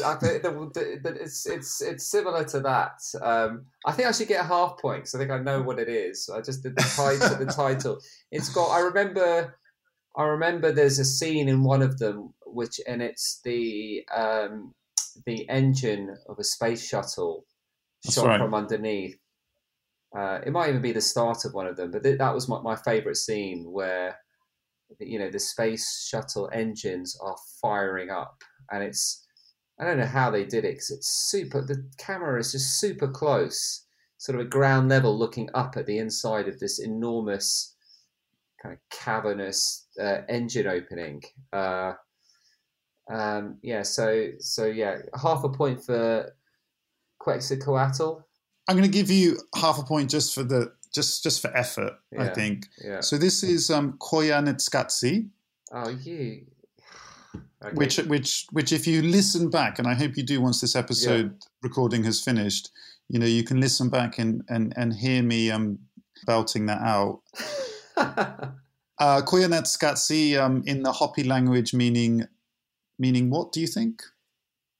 I 0.04 0.14
think 0.14 0.42
the, 0.42 1.00
the, 1.02 1.08
it's 1.20 1.44
it's 1.46 1.82
it's 1.82 2.06
similar 2.06 2.44
to 2.44 2.60
that. 2.60 3.00
Um, 3.20 3.66
I 3.84 3.92
think 3.92 4.08
I 4.08 4.12
should 4.12 4.28
get 4.28 4.44
a 4.44 4.46
half 4.48 4.78
point 4.78 5.04
'cause 5.04 5.14
I 5.14 5.18
think 5.18 5.30
I 5.30 5.38
know 5.38 5.60
what 5.60 5.78
it 5.78 5.88
is. 5.88 6.30
I 6.30 6.40
just 6.40 6.62
did 6.62 6.76
the 6.76 6.82
title. 6.82 7.36
the 7.44 7.52
title. 7.52 7.98
It's 8.30 8.48
got. 8.48 8.68
I 8.70 8.80
remember. 8.80 9.58
I 10.16 10.24
remember 10.24 10.72
there's 10.72 10.98
a 10.98 11.04
scene 11.04 11.48
in 11.48 11.64
one 11.64 11.82
of 11.82 11.98
them 11.98 12.34
which, 12.46 12.80
and 12.86 13.00
it's 13.02 13.40
the 13.44 14.04
um, 14.14 14.74
the 15.26 15.48
engine 15.48 16.16
of 16.28 16.38
a 16.38 16.44
space 16.44 16.86
shuttle 16.86 17.46
That's 18.04 18.14
shot 18.14 18.26
right. 18.26 18.38
from 18.38 18.54
underneath. 18.54 19.18
Uh, 20.16 20.40
it 20.44 20.52
might 20.52 20.68
even 20.68 20.82
be 20.82 20.92
the 20.92 21.00
start 21.00 21.44
of 21.44 21.54
one 21.54 21.66
of 21.66 21.76
them, 21.76 21.90
but 21.90 22.02
th- 22.02 22.18
that 22.18 22.34
was 22.34 22.48
my, 22.48 22.60
my 22.60 22.76
favorite 22.76 23.16
scene 23.16 23.70
where 23.70 24.18
you 25.00 25.18
know 25.18 25.30
the 25.30 25.38
space 25.38 26.06
shuttle 26.06 26.50
engines 26.52 27.18
are 27.22 27.36
firing 27.62 28.10
up, 28.10 28.42
and 28.70 28.82
it's 28.82 29.26
I 29.80 29.84
don't 29.84 29.98
know 29.98 30.06
how 30.06 30.30
they 30.30 30.44
did 30.44 30.64
it 30.64 30.74
because 30.74 30.90
it's 30.90 31.08
super. 31.30 31.62
The 31.62 31.88
camera 31.96 32.38
is 32.38 32.52
just 32.52 32.78
super 32.78 33.08
close, 33.08 33.86
sort 34.18 34.38
of 34.38 34.46
a 34.46 34.50
ground 34.50 34.90
level, 34.90 35.18
looking 35.18 35.48
up 35.54 35.76
at 35.78 35.86
the 35.86 35.98
inside 35.98 36.48
of 36.48 36.60
this 36.60 36.78
enormous 36.78 37.71
kind 38.62 38.74
of 38.74 38.78
cavernous 38.96 39.86
uh, 40.00 40.18
engine 40.28 40.66
opening. 40.66 41.22
Uh, 41.52 41.94
um, 43.10 43.58
yeah, 43.62 43.82
so 43.82 44.28
so 44.38 44.66
yeah, 44.66 44.98
half 45.20 45.44
a 45.44 45.48
point 45.48 45.84
for 45.84 46.32
Quetzalcoatl. 47.18 48.22
I'm 48.68 48.76
going 48.76 48.88
to 48.88 48.96
give 48.96 49.10
you 49.10 49.38
half 49.56 49.78
a 49.78 49.82
point 49.82 50.10
just 50.10 50.34
for 50.34 50.44
the 50.44 50.72
just 50.94 51.22
just 51.22 51.42
for 51.42 51.54
effort. 51.56 51.94
I 52.18 52.28
think. 52.28 52.66
Yeah. 52.82 53.00
So 53.00 53.18
this 53.18 53.42
is 53.42 53.70
um, 53.70 53.98
Koyaanisqatsi, 53.98 55.28
Oh, 55.72 55.88
you. 55.88 56.46
Okay. 57.64 57.74
which 57.74 57.96
which 57.98 58.46
which 58.50 58.72
if 58.72 58.86
you 58.86 59.02
listen 59.02 59.48
back, 59.48 59.78
and 59.78 59.86
I 59.88 59.94
hope 59.94 60.16
you 60.16 60.22
do 60.22 60.40
once 60.40 60.60
this 60.60 60.76
episode 60.76 61.36
recording 61.62 62.02
has 62.04 62.20
finished, 62.20 62.70
you 63.08 63.18
know 63.18 63.26
you 63.26 63.44
can 63.44 63.60
listen 63.60 63.88
back 63.88 64.18
and 64.18 64.42
and 64.48 64.72
and 64.76 64.92
hear 64.92 65.22
me 65.22 65.50
um 65.50 65.78
belting 66.26 66.66
that 66.66 66.82
out. 66.82 67.20
Uh, 68.98 69.20
Koyaanisqatsi 69.22 70.38
um, 70.38 70.62
in 70.64 70.82
the 70.82 70.92
Hopi 70.92 71.24
language 71.24 71.74
meaning 71.74 72.24
meaning 72.98 73.30
what 73.30 73.50
do 73.52 73.60
you 73.60 73.66
think? 73.66 74.02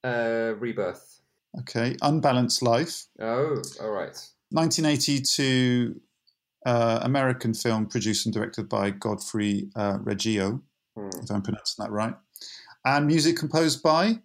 uh, 0.05 0.53
rebirth. 0.59 1.21
Okay, 1.61 1.97
unbalanced 2.03 2.63
life. 2.63 3.07
Oh, 3.21 3.61
all 3.81 3.91
right. 3.91 4.17
1982 4.51 6.01
uh, 6.67 7.01
American 7.03 7.55
film 7.55 7.87
produced 7.87 8.27
and 8.27 8.35
directed 8.35 8.69
by 8.69 8.91
Godfrey 8.91 9.71
uh, 9.77 9.99
Reggio, 10.01 10.61
Hmm. 10.97 11.09
if 11.23 11.31
I'm 11.31 11.43
pronouncing 11.43 11.83
that 11.85 11.91
right, 11.91 12.15
and 12.85 13.07
music 13.07 13.37
composed 13.39 13.83
by 13.83 14.19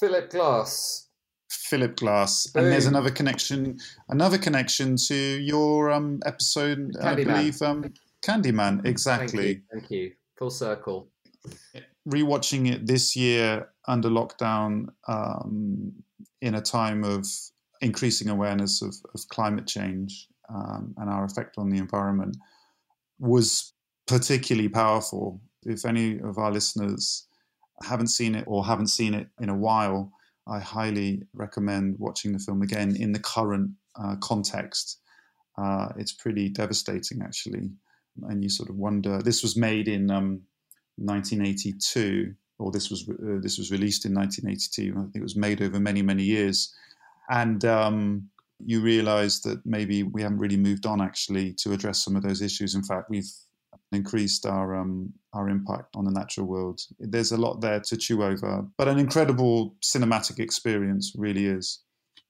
Philip 0.00 0.30
Glass. 0.30 1.08
Philip 1.48 1.96
Glass. 1.96 2.48
And 2.54 2.66
there's 2.66 2.86
another 2.86 3.10
connection, 3.10 3.78
another 4.08 4.36
connection 4.38 4.96
to 5.08 5.14
your 5.14 5.90
um, 5.92 6.20
episode, 6.26 6.96
I 7.00 7.14
believe, 7.14 7.62
um, 7.62 7.92
Candyman. 8.24 8.84
Exactly. 8.86 9.26
Thank 9.36 9.56
you. 9.56 9.62
Thank 9.72 9.90
you. 9.90 10.12
Full 10.38 10.50
circle. 10.50 11.08
Rewatching 12.08 12.72
it 12.72 12.86
this 12.86 13.14
year 13.16 13.68
under 13.86 14.08
lockdown, 14.08 14.88
um, 15.08 15.92
in 16.40 16.54
a 16.54 16.60
time 16.60 17.04
of 17.04 17.26
increasing 17.80 18.28
awareness 18.28 18.82
of, 18.82 18.94
of 19.14 19.20
climate 19.28 19.66
change 19.66 20.28
um, 20.48 20.94
and 20.98 21.08
our 21.08 21.24
effect 21.24 21.58
on 21.58 21.68
the 21.70 21.78
environment, 21.78 22.36
was 23.18 23.72
particularly 24.06 24.68
powerful. 24.68 25.40
If 25.64 25.84
any 25.84 26.18
of 26.20 26.38
our 26.38 26.50
listeners 26.50 27.26
haven't 27.84 28.08
seen 28.08 28.34
it 28.34 28.44
or 28.46 28.64
haven't 28.64 28.88
seen 28.88 29.14
it 29.14 29.28
in 29.40 29.48
a 29.48 29.56
while, 29.56 30.12
I 30.48 30.58
highly 30.58 31.22
recommend 31.34 31.96
watching 31.98 32.32
the 32.32 32.38
film 32.40 32.62
again 32.62 32.96
in 32.96 33.12
the 33.12 33.20
current 33.20 33.70
uh, 33.96 34.16
context. 34.20 34.98
Uh, 35.56 35.88
it's 35.96 36.12
pretty 36.12 36.48
devastating, 36.48 37.22
actually, 37.22 37.70
and 38.28 38.42
you 38.42 38.48
sort 38.48 38.70
of 38.70 38.76
wonder. 38.76 39.20
This 39.22 39.42
was 39.42 39.56
made 39.56 39.88
in 39.88 40.10
um, 40.10 40.42
1982, 40.96 42.34
or 42.58 42.70
this 42.70 42.90
was 42.90 43.08
uh, 43.08 43.40
this 43.40 43.58
was 43.58 43.70
released 43.70 44.04
in 44.04 44.14
1982. 44.14 44.92
I 44.92 45.02
think 45.02 45.16
it 45.16 45.22
was 45.22 45.36
made 45.36 45.62
over 45.62 45.80
many 45.80 46.02
many 46.02 46.22
years, 46.22 46.74
and 47.30 47.64
um, 47.64 48.28
you 48.64 48.80
realise 48.80 49.40
that 49.40 49.64
maybe 49.64 50.02
we 50.02 50.22
haven't 50.22 50.38
really 50.38 50.56
moved 50.56 50.86
on 50.86 51.00
actually 51.00 51.54
to 51.54 51.72
address 51.72 52.04
some 52.04 52.16
of 52.16 52.22
those 52.22 52.42
issues. 52.42 52.74
In 52.74 52.82
fact, 52.82 53.10
we've 53.10 53.30
increased 53.92 54.46
our 54.46 54.76
um, 54.76 55.12
our 55.32 55.48
impact 55.48 55.96
on 55.96 56.04
the 56.04 56.10
natural 56.10 56.46
world. 56.46 56.80
There's 56.98 57.32
a 57.32 57.36
lot 57.36 57.60
there 57.60 57.80
to 57.80 57.96
chew 57.96 58.22
over, 58.22 58.66
but 58.76 58.88
an 58.88 58.98
incredible 58.98 59.74
cinematic 59.82 60.38
experience 60.38 61.12
really 61.16 61.46
is. 61.46 61.80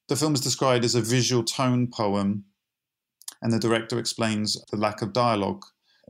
The 0.09 0.17
film 0.17 0.35
is 0.35 0.41
described 0.41 0.85
as 0.85 0.95
a 0.95 1.01
visual 1.01 1.45
tone 1.45 1.89
poem, 1.89 2.45
and 3.41 3.53
the 3.53 3.59
director 3.59 3.99
explains 3.99 4.63
the 4.71 4.77
lack 4.77 5.03
of 5.03 5.13
dialogue 5.13 5.65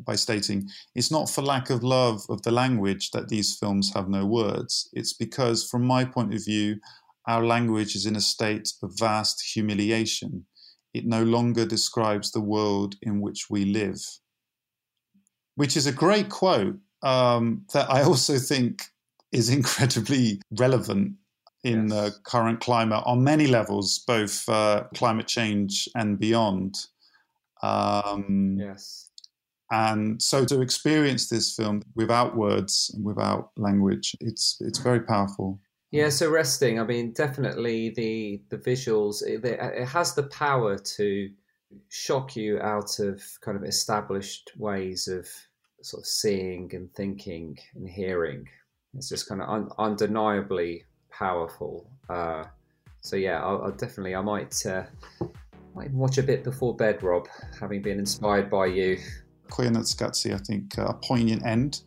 by 0.06 0.16
stating, 0.16 0.68
It's 0.94 1.10
not 1.10 1.28
for 1.28 1.42
lack 1.42 1.70
of 1.70 1.82
love 1.82 2.22
of 2.28 2.42
the 2.42 2.50
language 2.50 3.10
that 3.10 3.28
these 3.28 3.56
films 3.56 3.92
have 3.94 4.08
no 4.08 4.24
words. 4.24 4.88
It's 4.92 5.12
because, 5.12 5.68
from 5.68 5.84
my 5.84 6.04
point 6.04 6.34
of 6.34 6.44
view, 6.44 6.76
our 7.26 7.44
language 7.44 7.94
is 7.94 8.06
in 8.06 8.16
a 8.16 8.20
state 8.20 8.72
of 8.82 8.92
vast 8.98 9.42
humiliation. 9.54 10.44
It 10.94 11.06
no 11.06 11.22
longer 11.22 11.64
describes 11.64 12.32
the 12.32 12.40
world 12.40 12.96
in 13.02 13.20
which 13.20 13.46
we 13.48 13.64
live. 13.64 14.00
Which 15.54 15.76
is 15.76 15.86
a 15.86 15.92
great 15.92 16.28
quote 16.30 16.78
um, 17.02 17.64
that 17.72 17.90
I 17.90 18.02
also 18.02 18.38
think 18.38 18.82
is 19.32 19.48
incredibly 19.48 20.40
relevant 20.58 21.14
in 21.64 21.88
Yes. 21.88 21.90
the 21.90 22.14
current 22.24 22.60
climate 22.60 23.02
on 23.06 23.22
many 23.22 23.46
levels, 23.46 24.00
both 24.06 24.48
uh, 24.48 24.84
climate 24.94 25.28
change 25.28 25.88
and 25.94 26.18
beyond. 26.18 26.74
Um, 27.62 28.56
Yes. 28.58 29.01
And 29.72 30.20
so 30.20 30.44
to 30.44 30.60
experience 30.60 31.30
this 31.30 31.56
film 31.56 31.82
without 31.94 32.36
words 32.36 32.94
without 33.02 33.52
language, 33.56 34.14
it's 34.20 34.58
it's 34.60 34.78
very 34.78 35.00
powerful. 35.00 35.58
Yeah, 35.90 36.10
so 36.10 36.30
resting. 36.30 36.78
I 36.78 36.84
mean, 36.84 37.12
definitely 37.12 37.88
the 37.90 38.42
the 38.50 38.58
visuals. 38.58 39.22
It, 39.22 39.44
it 39.44 39.86
has 39.86 40.14
the 40.14 40.24
power 40.24 40.76
to 40.76 41.30
shock 41.88 42.36
you 42.36 42.60
out 42.60 42.98
of 42.98 43.22
kind 43.40 43.56
of 43.56 43.64
established 43.64 44.52
ways 44.58 45.08
of 45.08 45.26
sort 45.80 46.02
of 46.02 46.06
seeing 46.06 46.70
and 46.74 46.92
thinking 46.92 47.58
and 47.74 47.88
hearing. 47.88 48.46
It's 48.94 49.08
just 49.08 49.26
kind 49.26 49.40
of 49.40 49.48
un, 49.48 49.70
undeniably 49.78 50.84
powerful. 51.10 51.90
Uh, 52.10 52.44
so 53.00 53.16
yeah, 53.16 53.42
I'll, 53.42 53.62
I'll 53.62 53.72
definitely. 53.72 54.14
I 54.14 54.20
might 54.20 54.66
uh, 54.66 54.84
might 55.74 55.90
watch 55.92 56.18
a 56.18 56.22
bit 56.22 56.44
before 56.44 56.76
bed, 56.76 57.02
Rob, 57.02 57.26
having 57.58 57.80
been 57.80 57.98
inspired 57.98 58.50
by 58.50 58.66
you. 58.66 58.98
Koyaanisqatsi, 59.52 60.34
I 60.34 60.38
think, 60.38 60.78
uh, 60.78 60.86
a 60.86 60.94
poignant 60.94 61.44
end 61.44 61.82